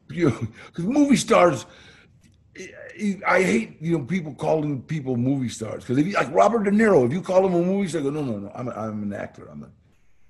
[0.10, 1.66] you know, because movie stars
[3.28, 6.72] I hate you know people calling people movie stars because if you, like Robert De
[6.72, 8.72] Niro, if you call him a movie star, I go no no no, I'm a,
[8.72, 9.48] I'm an actor.
[9.52, 9.70] I'm a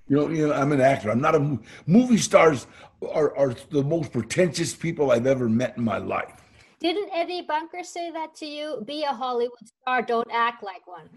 [0.07, 1.09] you know, you know, I'm an actor.
[1.09, 2.67] I'm not a movie stars
[3.11, 6.41] are, are the most pretentious people I've ever met in my life.
[6.79, 8.83] Didn't Eddie Bunker say that to you?
[8.85, 11.09] Be a Hollywood star, don't act like one.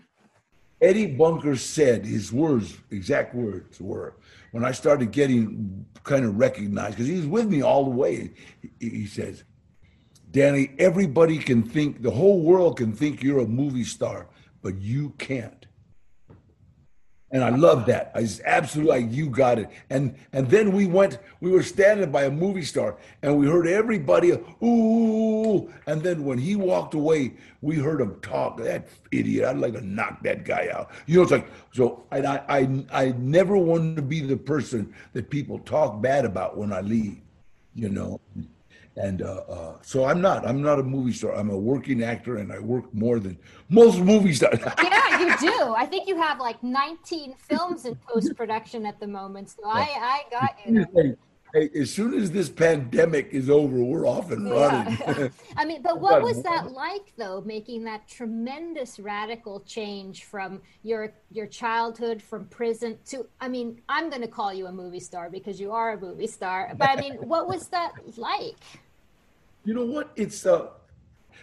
[0.80, 4.14] Eddie Bunker said his words, exact words were,
[4.50, 8.32] when I started getting kind of recognized, because he's with me all the way.
[8.80, 9.44] He, he says,
[10.30, 14.28] Danny, everybody can think, the whole world can think you're a movie star,
[14.62, 15.57] but you can't.
[17.30, 18.10] And I love that.
[18.14, 19.68] I just absolutely like you got it.
[19.90, 23.66] And and then we went, we were standing by a movie star and we heard
[23.66, 24.30] everybody
[24.62, 25.70] ooh.
[25.86, 28.56] And then when he walked away, we heard him talk.
[28.58, 29.44] That idiot.
[29.44, 30.90] I'd like to knock that guy out.
[31.06, 35.28] You know, it's like so I I I never wanted to be the person that
[35.28, 37.18] people talk bad about when I leave,
[37.74, 38.20] you know.
[38.98, 40.46] And uh, uh, so I'm not.
[40.46, 41.34] I'm not a movie star.
[41.34, 44.58] I'm a working actor, and I work more than most movie stars.
[44.82, 45.74] yeah, you do.
[45.76, 49.50] I think you have like 19 films in post production at the moment.
[49.50, 50.86] So I, I got you.
[51.54, 54.98] Hey, hey, as soon as this pandemic is over, we're off and running.
[55.00, 55.28] Yeah.
[55.56, 61.14] I mean, but what was that like though, making that tremendous radical change from your
[61.30, 63.26] your childhood, from prison to?
[63.40, 66.26] I mean, I'm going to call you a movie star because you are a movie
[66.26, 66.72] star.
[66.76, 68.56] But I mean, what was that like?
[69.68, 70.12] You know what?
[70.16, 70.68] It's uh,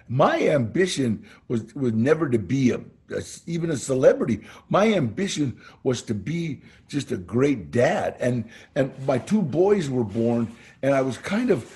[0.09, 2.79] my ambition was was never to be a,
[3.11, 4.41] a, even a celebrity.
[4.67, 10.03] My ambition was to be just a great dad, and and my two boys were
[10.03, 11.71] born, and I was kind of,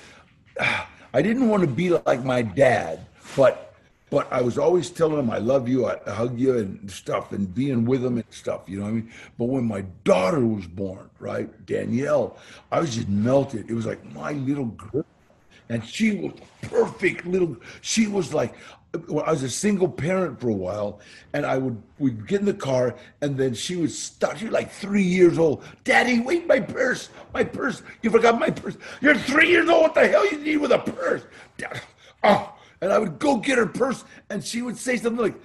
[1.14, 3.68] I didn't want to be like my dad, but.
[4.10, 7.54] But I was always telling them I love you, I hug you and stuff, and
[7.54, 8.62] being with them and stuff.
[8.66, 9.12] You know what I mean?
[9.38, 12.36] But when my daughter was born, right, Danielle,
[12.72, 13.70] I was just melted.
[13.70, 15.06] It was like my little girl
[15.70, 17.56] and she was perfect little.
[17.80, 18.54] She was like,
[18.92, 20.98] I was a single parent for a while,
[21.32, 24.36] and I would we'd get in the car, and then she would stop.
[24.36, 25.62] She was like three years old.
[25.84, 27.82] Daddy, wait, my purse, my purse.
[28.02, 28.76] You forgot my purse.
[29.00, 29.82] You're three years old.
[29.82, 31.22] What the hell you need with a purse?
[32.24, 35.40] Oh, and I would go get her purse, and she would say something like,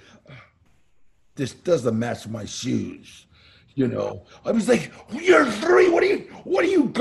[1.36, 3.26] "This doesn't match my shoes."
[3.76, 5.88] You know, I was like, "You're three.
[5.88, 6.18] What are you?
[6.42, 6.92] What are you?"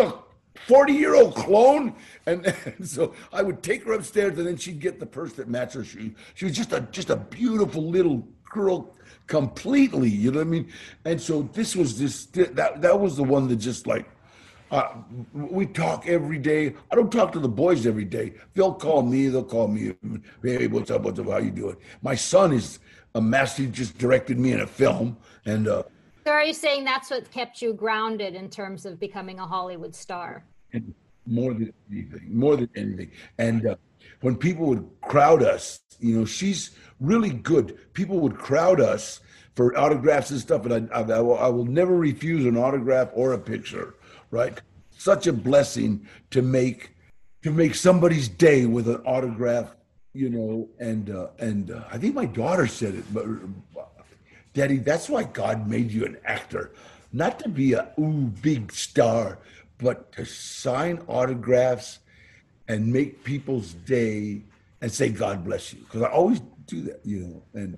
[0.68, 1.96] 40 year old clone.
[2.26, 5.48] And, and, so I would take her upstairs and then she'd get the purse that
[5.48, 5.84] matched her.
[5.84, 8.96] She, she was just a, just a beautiful little girl
[9.28, 10.72] completely, you know what I mean?
[11.04, 14.06] And so this was this, that, that was the one that just like,
[14.72, 14.96] uh,
[15.34, 16.74] we talk every day.
[16.92, 18.34] I don't talk to the boys every day.
[18.56, 19.28] They'll call me.
[19.28, 19.94] They'll call me.
[20.42, 21.04] Hey, what's up?
[21.04, 21.28] What's up?
[21.28, 21.78] How you doing?
[22.02, 22.80] My son is
[23.14, 23.68] a master.
[23.68, 25.84] Just directed me in a film, and uh,
[26.26, 29.94] so are you saying that's what kept you grounded in terms of becoming a Hollywood
[29.94, 30.44] star?
[31.26, 33.12] More than anything, more than anything.
[33.38, 33.76] And uh,
[34.22, 37.94] when people would crowd us, you know, she's really good.
[37.94, 39.20] People would crowd us
[39.56, 43.10] for autographs and stuff, and I, I, I, will, I will never refuse an autograph
[43.14, 43.96] or a picture.
[44.32, 44.60] Right?
[44.98, 46.92] Such a blessing to make
[47.44, 49.76] to make somebody's day with an autograph,
[50.14, 50.68] you know.
[50.80, 53.26] And uh, and uh, I think my daughter said it, but
[54.54, 56.72] Daddy, that's why God made you an actor,
[57.14, 59.38] not to be a ooh big star,
[59.78, 62.00] but to sign autographs
[62.68, 64.44] and make people's day
[64.82, 65.82] and say God bless you.
[65.82, 67.78] Because I always do that, you know, and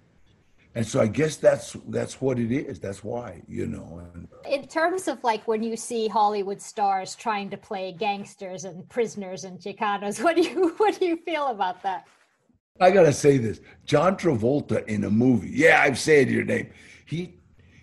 [0.75, 2.79] and so I guess that's that's what it is.
[2.79, 4.07] That's why, you know.
[4.13, 8.63] And, uh, In terms of like when you see Hollywood stars trying to play gangsters
[8.63, 12.05] and prisoners and Chicanos, what do you what do you feel about that?
[12.79, 15.49] I gotta say this: John Travolta in a movie.
[15.51, 16.69] Yeah, I've said your name.
[17.07, 17.39] He,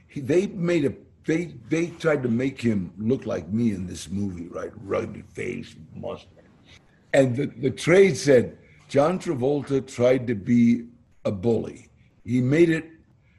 [0.07, 0.95] he, they made a
[1.27, 4.73] they they tried to make him look like me in this movie, right?
[4.83, 6.29] Rugged face, mustache,
[7.13, 8.59] and the the trade said
[8.89, 10.87] John Travolta tried to be
[11.25, 11.89] a bully.
[12.25, 12.91] He made it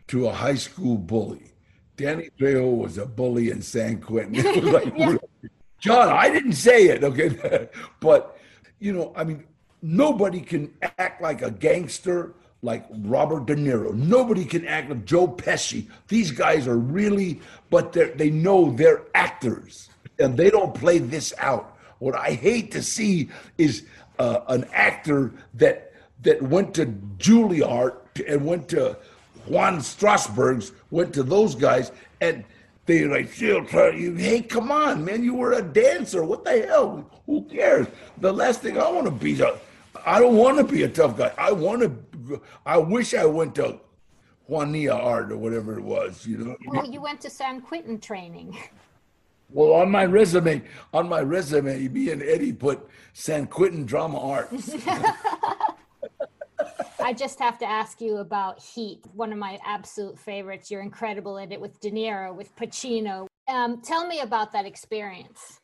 [0.07, 1.51] to a high school bully.
[1.97, 4.35] Danny Trejo was a bully in San Quentin.
[4.45, 5.15] It was like, yeah.
[5.79, 7.69] John, I didn't say it, okay,
[7.99, 8.37] but
[8.79, 9.45] you know, I mean
[9.87, 13.93] Nobody can act like a gangster like Robert De Niro.
[13.93, 15.87] Nobody can act like Joe Pesci.
[16.07, 19.89] These guys are really, but they know they're actors
[20.19, 21.77] and they don't play this out.
[21.99, 23.85] What I hate to see is
[24.19, 26.87] uh, an actor that that went to
[27.17, 27.95] Juilliard
[28.27, 28.97] and went to
[29.47, 32.43] Juan Strasberg's, went to those guys, and
[32.85, 36.23] they're like, hey, come on, man, you were a dancer.
[36.23, 37.09] What the hell?
[37.25, 37.87] Who cares?
[38.19, 39.35] The last thing I want to be
[40.05, 41.31] I don't want to be a tough guy.
[41.37, 41.89] I want to.
[42.65, 43.79] I wish I went to
[44.49, 46.25] Juanilla Art or whatever it was.
[46.25, 46.55] You know.
[46.67, 48.57] Well, you went to San Quentin training.
[49.51, 54.75] Well, on my resume, on my resume, me and Eddie put San Quentin Drama Arts.
[56.99, 60.71] I just have to ask you about Heat, one of my absolute favorites.
[60.71, 63.27] You're incredible in it with De Niro, with Pacino.
[63.47, 65.59] Um, tell me about that experience.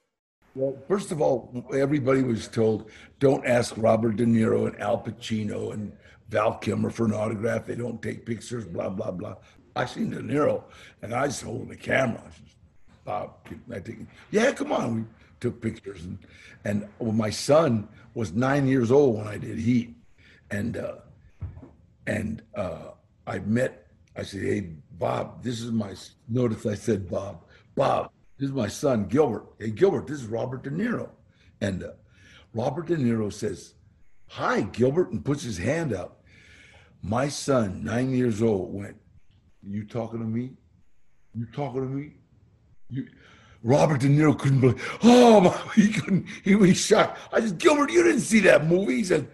[0.54, 5.74] Well, first of all, everybody was told don't ask Robert De Niro and Al Pacino
[5.74, 5.91] and
[6.32, 7.65] Val Kilmer for an autograph.
[7.65, 9.36] They don't take pictures, blah, blah, blah.
[9.76, 10.63] I seen De Niro
[11.02, 12.24] and I was holding the camera.
[13.04, 13.34] Bob,
[13.72, 13.82] I
[14.32, 14.96] yeah, come on.
[14.96, 15.06] We
[15.39, 16.04] took pictures.
[16.04, 16.20] And,
[16.63, 19.96] and well, my son was nine years old when I did Heat.
[20.50, 20.96] And, uh,
[22.08, 22.91] and uh,
[23.28, 25.94] I met, I said, hey, Bob, this is my,
[26.30, 27.44] notice I said, Bob,
[27.76, 29.46] Bob, this is my son, Gilbert.
[29.60, 31.10] Hey, Gilbert, this is Robert De Niro.
[31.60, 31.91] And uh,
[32.54, 33.74] Robert De Niro says,
[34.28, 36.20] Hi, Gilbert, and puts his hand out.
[37.04, 38.96] My son, nine years old, went,
[39.64, 40.52] You talking to me?
[41.34, 42.14] You talking to me?
[42.90, 43.08] You,
[43.64, 45.00] Robert De Niro couldn't believe.
[45.04, 46.26] Oh, my, he couldn't.
[46.44, 47.20] He was shocked.
[47.32, 48.98] I said, Gilbert, you didn't see that movie.
[48.98, 49.28] He said,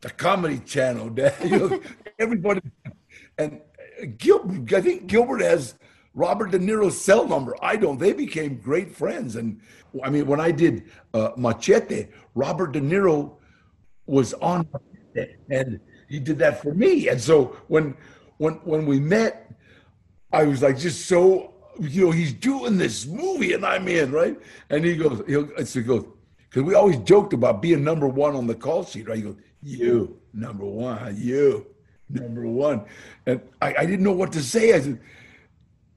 [0.00, 1.34] the Comedy Channel, Dad.
[1.44, 1.80] You know,
[2.18, 2.60] everybody,
[3.38, 3.60] and
[4.18, 4.72] Gilbert.
[4.72, 5.74] I think Gilbert has
[6.14, 7.56] Robert De Niro's cell number.
[7.62, 7.98] I don't.
[7.98, 9.36] They became great friends.
[9.36, 9.60] And
[10.04, 10.84] I mean, when I did
[11.14, 13.36] uh, Machete, Robert De Niro
[14.06, 14.68] was on
[15.50, 15.80] and
[16.12, 17.08] he did that for me.
[17.08, 17.96] And so when
[18.36, 19.50] when when we met,
[20.30, 24.38] I was like just so you know he's doing this movie and I'm in right.
[24.68, 26.04] And he goes he'll so he goes
[26.50, 29.08] because we always joked about being number one on the call sheet.
[29.08, 29.16] Right?
[29.16, 31.66] He goes you number one, you
[32.10, 32.84] number one,
[33.24, 34.74] and I, I didn't know what to say.
[34.74, 35.00] I said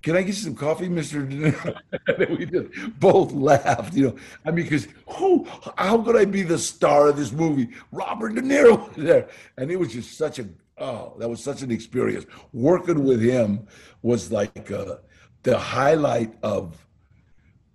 [0.06, 1.28] can I get some coffee, Mr.
[1.28, 2.38] De Niro?
[2.38, 4.16] We just both laughed, you know.
[4.46, 5.48] I mean, because who,
[5.80, 7.70] how could I be the star of this movie?
[7.92, 9.28] Robert De Niro was there.
[9.58, 10.48] And it was just such a,
[10.78, 12.28] oh, that was such an experience.
[12.54, 13.66] Working with him
[14.04, 14.98] was like uh,
[15.42, 16.78] the highlight of,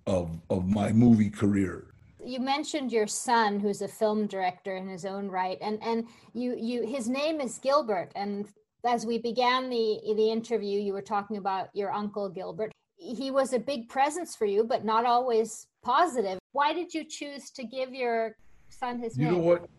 [0.07, 1.87] of, of my movie career.
[2.23, 6.55] You mentioned your son, who's a film director in his own right, and and you
[6.55, 8.11] you his name is Gilbert.
[8.15, 8.47] And
[8.85, 12.71] as we began the the interview, you were talking about your uncle Gilbert.
[12.97, 16.39] He was a big presence for you, but not always positive.
[16.51, 18.35] Why did you choose to give your
[18.69, 19.33] son his you name?
[19.33, 19.69] know what?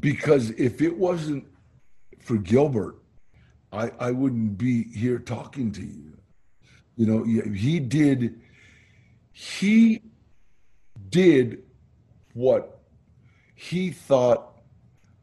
[0.00, 1.44] Because if it wasn't
[2.20, 2.96] for Gilbert,
[3.72, 6.12] I I wouldn't be here talking to you.
[6.96, 8.40] You know, he did.
[9.32, 10.02] He
[11.08, 11.62] did
[12.34, 12.80] what
[13.54, 14.59] he thought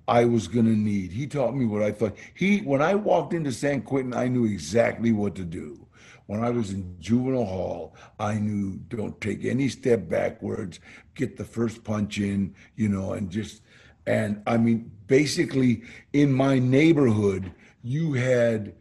[0.07, 1.11] I was going to need.
[1.11, 2.15] He taught me what I thought.
[2.33, 5.85] He when I walked into San Quentin, I knew exactly what to do.
[6.27, 10.79] When I was in juvenile hall, I knew don't take any step backwards,
[11.15, 13.61] get the first punch in, you know, and just
[14.05, 15.83] and I mean basically
[16.13, 17.51] in my neighborhood,
[17.83, 18.75] you had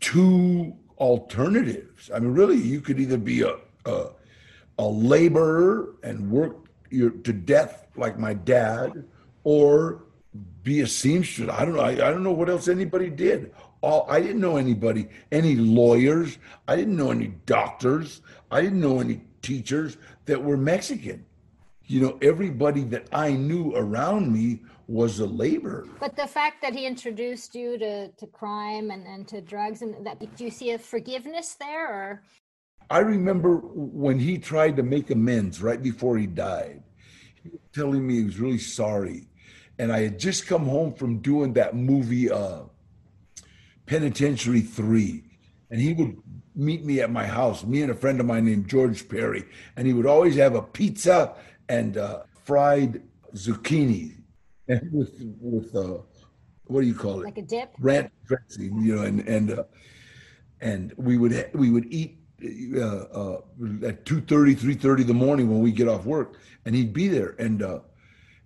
[0.00, 2.10] two alternatives.
[2.14, 4.10] I mean really you could either be a a,
[4.78, 9.04] a laborer and work your, to death like my dad
[9.44, 10.04] or
[10.62, 11.48] be a seamstress.
[11.50, 11.82] I don't know.
[11.82, 13.52] I, I don't know what else anybody did.
[13.82, 16.38] All I didn't know anybody, any lawyers.
[16.66, 18.22] I didn't know any doctors.
[18.50, 21.24] I didn't know any teachers that were Mexican.
[21.86, 25.86] You know, everybody that I knew around me was a laborer.
[26.00, 30.06] But the fact that he introduced you to, to crime and, and to drugs and
[30.06, 32.22] that do you see a forgiveness there or
[32.90, 36.82] I remember when he tried to make amends right before he died.
[37.42, 39.26] He was telling me he was really sorry.
[39.78, 42.62] And I had just come home from doing that movie uh
[43.86, 45.22] Penitentiary 3.
[45.70, 46.16] And he would
[46.54, 49.44] meet me at my house, me and a friend of mine named George Perry,
[49.76, 51.34] and he would always have a pizza
[51.68, 53.02] and uh, fried
[53.34, 54.14] zucchini
[54.68, 55.98] and with with uh,
[56.66, 57.24] what do you call it?
[57.24, 57.74] like a dip?
[57.78, 59.64] Ranch dressing, you know, and and uh,
[60.60, 62.18] and we would ha- we would eat
[62.76, 63.40] uh, uh,
[63.86, 67.34] at 2.30 3.30 in the morning when we get off work and he'd be there
[67.38, 67.78] and uh,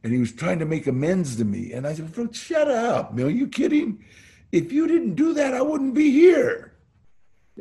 [0.02, 1.72] and he was trying to make amends to me.
[1.72, 3.26] And i said "Look, shut up man.
[3.26, 4.04] Are you kidding?
[4.52, 6.74] If you didn't do that i wouldn't be here.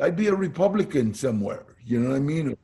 [0.02, 1.66] I'd be a republican somewhere.
[1.84, 2.58] You know what i mean?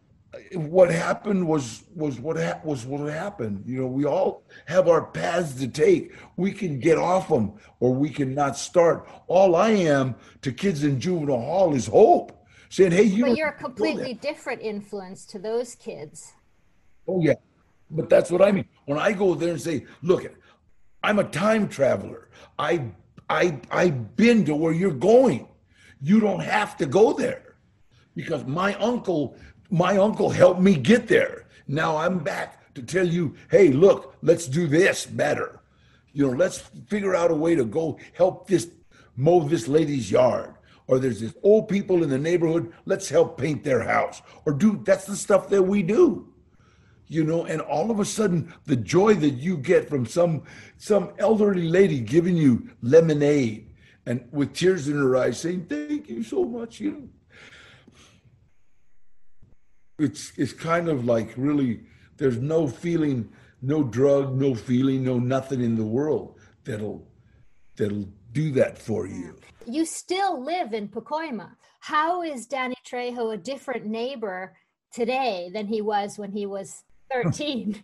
[0.55, 3.63] What happened was was what ha- was what happened.
[3.65, 6.13] You know we all have our paths to take.
[6.37, 9.07] We can get off them or we can not start.
[9.27, 12.39] All i am to kids in juvenile hall is hope.
[12.69, 16.33] Saying, "Hey, you." But you're a completely different influence to those kids.
[17.07, 17.35] Oh yeah,
[17.95, 18.67] but that's what I mean.
[18.85, 20.25] When I go there and say, "Look,
[21.03, 22.29] I'm a time traveler.
[22.57, 22.91] I,
[23.29, 25.47] I, I've been to where you're going.
[26.01, 27.55] You don't have to go there,
[28.15, 29.37] because my uncle,
[29.69, 31.47] my uncle helped me get there.
[31.67, 35.61] Now I'm back to tell you, hey, look, let's do this better.
[36.13, 38.69] You know, let's figure out a way to go help this
[39.15, 40.55] mow this lady's yard."
[40.87, 44.81] or there's this old people in the neighborhood let's help paint their house or do
[44.83, 46.32] that's the stuff that we do
[47.13, 50.43] you know and all of a sudden the joy that you get from some
[50.77, 53.73] some elderly lady giving you lemonade
[54.05, 57.09] and with tears in her eyes saying thank you so much you know
[59.99, 61.81] it's it's kind of like really
[62.17, 63.29] there's no feeling
[63.61, 67.07] no drug no feeling no nothing in the world that'll
[67.77, 69.35] that'll do that for you
[69.65, 71.55] You still live in Pacoima.
[71.79, 74.57] How is Danny Trejo a different neighbor
[74.91, 76.83] today than he was when he was
[77.13, 77.83] 13?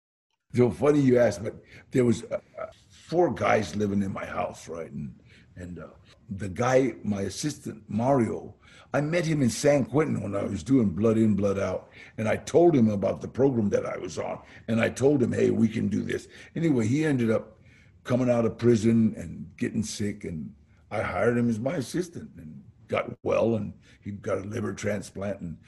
[0.54, 1.56] so funny you asked, but
[1.90, 4.90] there was uh, uh, four guys living in my house, right?
[4.90, 5.14] And
[5.56, 5.88] and uh,
[6.30, 8.54] the guy, my assistant Mario,
[8.92, 12.28] I met him in San Quentin when I was doing Blood In, Blood Out, and
[12.28, 15.50] I told him about the program that I was on, and I told him, hey,
[15.50, 16.28] we can do this.
[16.56, 17.58] Anyway, he ended up
[18.02, 20.52] coming out of prison and getting sick, and
[20.90, 25.40] I hired him as my assistant, and got well, and he got a liver transplant,
[25.40, 25.58] and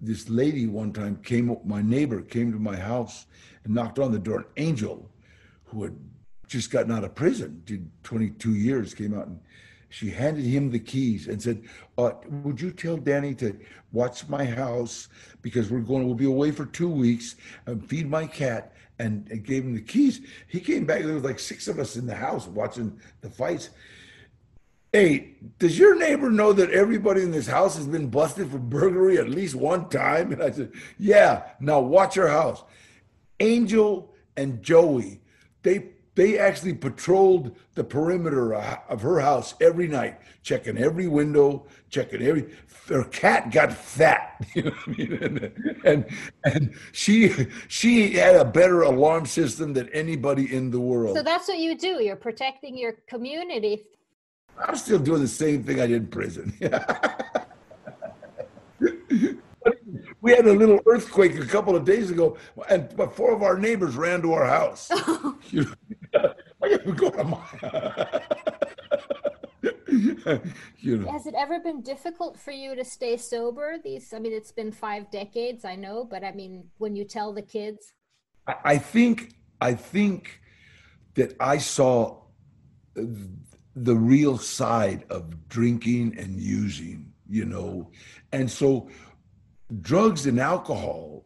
[0.00, 3.26] this lady one time came my neighbor came to my house
[3.64, 4.40] and knocked on the door.
[4.40, 5.10] An angel
[5.64, 5.96] who had
[6.46, 9.40] just gotten out of prison, did 22 years, came out and
[9.88, 11.62] she handed him the keys and said,
[11.96, 13.58] uh, Would you tell Danny to
[13.92, 15.08] watch my house
[15.42, 17.36] because we're going, we'll be away for two weeks
[17.66, 18.72] and feed my cat.
[18.98, 20.22] And, and gave him the keys.
[20.48, 21.02] He came back.
[21.02, 23.68] There was like six of us in the house watching the fights.
[24.92, 29.18] Hey, does your neighbor know that everybody in this house has been busted for burglary
[29.18, 30.32] at least one time?
[30.32, 32.62] And I said, Yeah, now watch your house.
[33.40, 35.20] Angel and Joey,
[35.62, 42.22] they they actually patrolled the perimeter of her house every night, checking every window, checking
[42.22, 42.48] every.
[42.88, 45.12] Her cat got fat, you know I mean?
[45.12, 46.06] And, and
[46.44, 51.16] and she she had a better alarm system than anybody in the world.
[51.16, 52.02] so that's what you do.
[52.02, 53.82] You're protecting your community.
[54.58, 56.52] I'm still doing the same thing I did in prison.
[60.20, 62.36] we had a little earthquake a couple of days ago,
[62.68, 64.90] and but four of our neighbors ran to our house.
[65.50, 65.74] you know,
[66.62, 67.38] I gotta go to my.
[70.78, 71.10] you know.
[71.10, 73.76] Has it ever been difficult for you to stay sober?
[73.82, 77.32] These, I mean, it's been five decades, I know, but I mean, when you tell
[77.32, 77.92] the kids,
[78.64, 80.40] I think, I think
[81.14, 82.22] that I saw
[83.76, 87.90] the real side of drinking and using, you know,
[88.32, 88.88] and so
[89.82, 91.24] drugs and alcohol.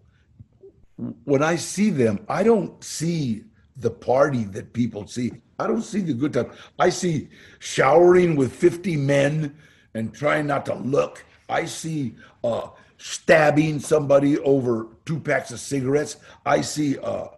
[1.24, 3.44] When I see them, I don't see
[3.76, 5.32] the party that people see.
[5.58, 6.50] I don't see the good time.
[6.78, 7.28] I see
[7.60, 9.56] showering with 50 men
[9.94, 11.24] and trying not to look.
[11.48, 16.16] I see uh, stabbing somebody over two packs of cigarettes.
[16.44, 17.28] I see uh,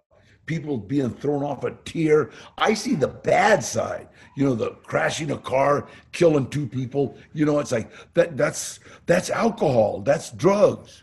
[0.46, 2.30] people being thrown off a tier.
[2.58, 4.08] I see the bad side.
[4.34, 7.16] You know, the crashing a car, killing two people.
[7.34, 8.36] You know, it's like that.
[8.36, 10.00] That's that's alcohol.
[10.00, 11.02] That's drugs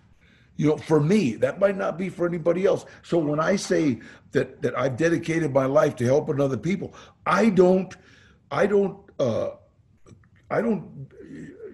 [0.60, 3.98] you know for me that might not be for anybody else so when i say
[4.34, 6.94] that that i've dedicated my life to helping other people
[7.26, 7.96] i don't
[8.52, 9.52] i don't uh
[10.52, 10.86] i don't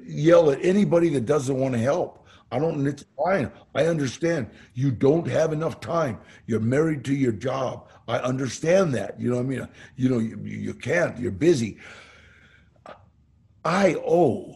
[0.05, 4.91] yell at anybody that doesn't want to help i don't it's fine i understand you
[4.91, 9.45] don't have enough time you're married to your job i understand that you know what
[9.45, 11.77] i mean you know you, you can't you're busy
[13.63, 14.55] i owe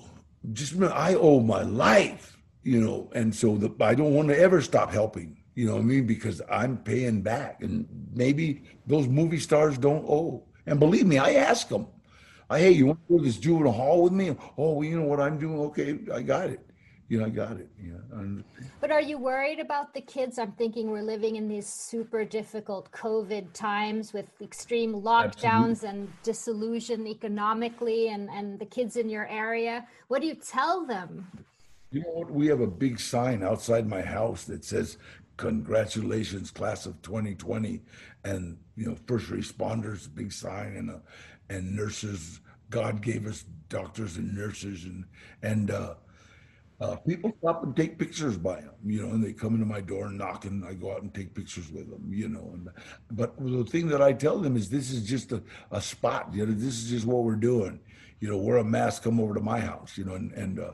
[0.53, 4.61] just i owe my life you know, and so the, I don't want to ever
[4.61, 6.05] stop helping, you know what I mean?
[6.05, 7.63] Because I'm paying back.
[7.63, 10.43] And maybe those movie stars don't owe.
[10.67, 11.87] And believe me, I ask them,
[12.49, 14.35] I, hey, you want to go to this juvenile hall with me?
[14.57, 15.57] Oh, well, you know what I'm doing?
[15.61, 16.68] Okay, I got it.
[17.09, 17.67] You know, I got it.
[17.83, 18.23] Yeah.
[18.79, 20.37] But are you worried about the kids?
[20.37, 25.89] I'm thinking we're living in these super difficult COVID times with extreme lockdowns Absolutely.
[25.89, 29.87] and disillusion economically and, and the kids in your area.
[30.07, 31.27] What do you tell them?
[31.91, 32.29] You know what?
[32.29, 34.97] We have a big sign outside my house that says,
[35.37, 37.81] "Congratulations, class of 2020,"
[38.23, 40.99] and you know, first responders, big sign, and uh,
[41.49, 42.41] and nurses.
[42.69, 45.05] God gave us doctors and nurses, and
[45.41, 45.95] and uh,
[46.81, 49.81] uh, people stop and take pictures by them, you know, and they come into my
[49.81, 52.51] door and knock, and I go out and take pictures with them, you know.
[52.53, 52.69] And
[53.11, 56.45] but the thing that I tell them is, this is just a, a spot, you
[56.45, 56.53] know.
[56.53, 57.79] This is just what we're doing,
[58.21, 58.37] you know.
[58.37, 60.71] Wear a mask, come over to my house, you know, and and uh,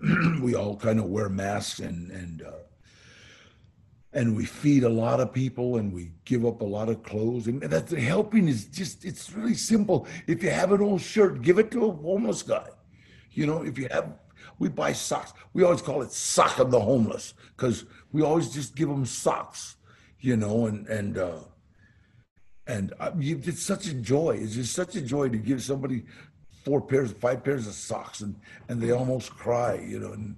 [0.42, 2.52] we all kind of wear masks and and uh,
[4.12, 7.46] and we feed a lot of people and we give up a lot of clothes
[7.46, 11.58] and that's helping is just it's really simple if you have an old shirt give
[11.58, 12.66] it to a homeless guy
[13.32, 14.14] you know if you have
[14.58, 18.74] we buy socks we always call it sock of the homeless because we always just
[18.74, 19.76] give them socks
[20.20, 21.38] you know and and uh
[22.66, 26.04] and uh, it's such a joy it's just such a joy to give somebody
[26.68, 28.34] four pairs, five pairs of socks, and
[28.68, 30.36] and they almost cry, you know, and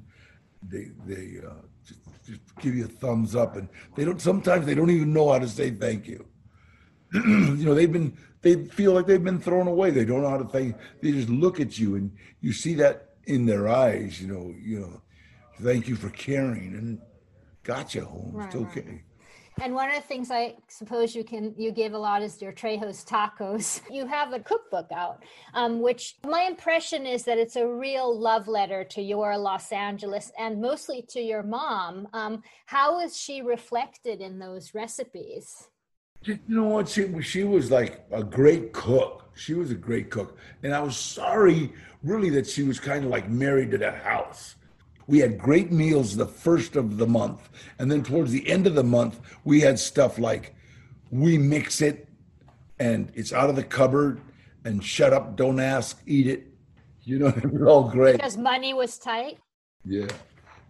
[0.62, 1.54] they they uh,
[1.84, 4.20] just, just give you a thumbs up, and they don't.
[4.20, 6.24] Sometimes they don't even know how to say thank you.
[7.12, 9.90] you know, they've been they feel like they've been thrown away.
[9.90, 10.76] They don't know how to thank.
[11.02, 14.20] They just look at you, and you see that in their eyes.
[14.20, 15.02] You know, you know,
[15.62, 17.00] thank you for caring, and
[17.62, 18.32] gotcha, home.
[18.34, 18.80] Right, it's okay.
[18.80, 19.00] Right.
[19.62, 22.52] And one of the things I suppose you can you give a lot is your
[22.52, 23.82] Trejo's tacos.
[23.90, 28.48] You have a cookbook out, um, which my impression is that it's a real love
[28.48, 32.08] letter to your Los Angeles and mostly to your mom.
[32.12, 35.68] Um, how is she reflected in those recipes?
[36.22, 36.88] You know what?
[36.88, 39.30] She she was like a great cook.
[39.34, 43.10] She was a great cook, and I was sorry, really, that she was kind of
[43.10, 44.56] like married to that house
[45.10, 47.50] we had great meals the first of the month.
[47.80, 50.54] And then towards the end of the month, we had stuff like
[51.10, 52.08] we mix it
[52.78, 54.20] and it's out of the cupboard
[54.64, 56.46] and shut up, don't ask, eat it.
[57.02, 58.12] You know, it was all great.
[58.16, 59.38] Because money was tight?
[59.84, 60.06] Yeah.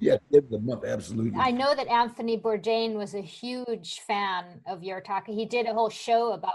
[0.00, 1.38] Yeah, of the month, absolutely.
[1.38, 5.32] I know that Anthony Bourdain was a huge fan of your taco.
[5.32, 6.52] He did a whole show about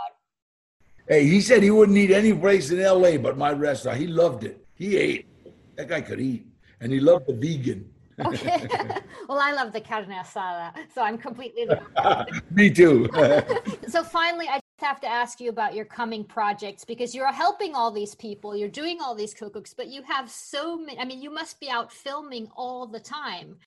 [1.07, 3.99] Hey, he said he wouldn't eat any place in LA but my restaurant.
[3.99, 4.65] He loved it.
[4.73, 5.27] He ate.
[5.75, 6.47] That guy could eat
[6.81, 7.89] and he loved the vegan.
[8.25, 8.67] okay.
[9.29, 11.67] well, I love the carne asada, so I'm completely.
[12.51, 13.09] Me too.
[13.87, 17.91] so finally, I have to ask you about your coming projects because you're helping all
[17.91, 20.99] these people, you're doing all these cookbooks, but you have so many.
[20.99, 23.57] I mean, you must be out filming all the time.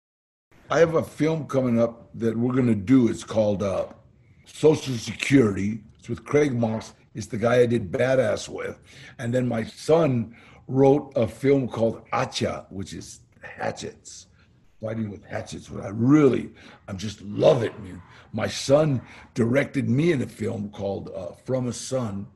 [0.71, 3.09] I have a film coming up that we're going to do.
[3.09, 3.87] It's called uh,
[4.45, 5.83] Social Security.
[5.99, 6.93] It's with Craig Moss.
[7.15, 8.79] It's the guy I did Badass with,
[9.19, 10.37] and then my son
[10.69, 14.28] wrote a film called Hacha, which is hatchets,
[14.81, 15.71] fighting with hatchets.
[15.71, 16.51] What I really,
[16.87, 18.03] I'm just love it, man.
[18.33, 19.01] My son
[19.35, 22.27] directed me in a film called uh, From a Son.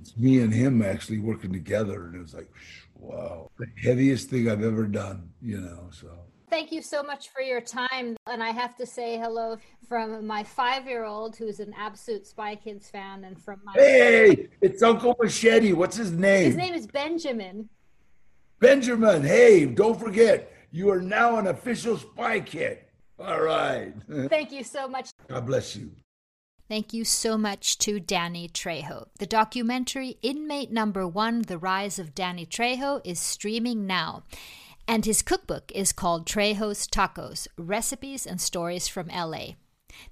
[0.00, 2.50] It's me and him actually working together, and it was like,
[2.94, 5.88] wow, the heaviest thing I've ever done, you know.
[5.90, 6.08] So
[6.50, 8.16] Thank you so much for your time.
[8.26, 12.56] And I have to say hello from my five year old, who's an absolute Spy
[12.56, 13.72] Kids fan, and from my.
[13.74, 15.72] Hey, it's Uncle Machete.
[15.72, 16.46] What's his name?
[16.46, 17.68] His name is Benjamin.
[18.60, 19.22] Benjamin.
[19.22, 22.78] Hey, don't forget, you are now an official Spy Kid.
[23.18, 23.92] All right.
[24.28, 25.10] Thank you so much.
[25.28, 25.90] God bless you.
[26.68, 29.06] Thank you so much to Danny Trejo.
[29.18, 34.24] The documentary Inmate Number One The Rise of Danny Trejo is streaming now.
[34.86, 39.54] And his cookbook is called Trejo's Tacos Recipes and Stories from LA.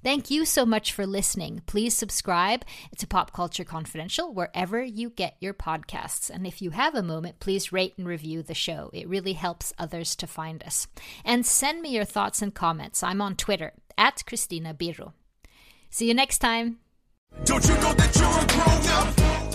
[0.02, 1.62] Thank you so much for listening.
[1.66, 2.64] Please subscribe
[2.98, 6.30] to Pop Culture Confidential wherever you get your podcasts.
[6.30, 8.90] And if you have a moment, please rate and review the show.
[8.92, 10.86] It really helps others to find us.
[11.24, 13.02] And send me your thoughts and comments.
[13.02, 15.12] I'm on Twitter at Christina Birro.
[15.90, 16.78] See you next time.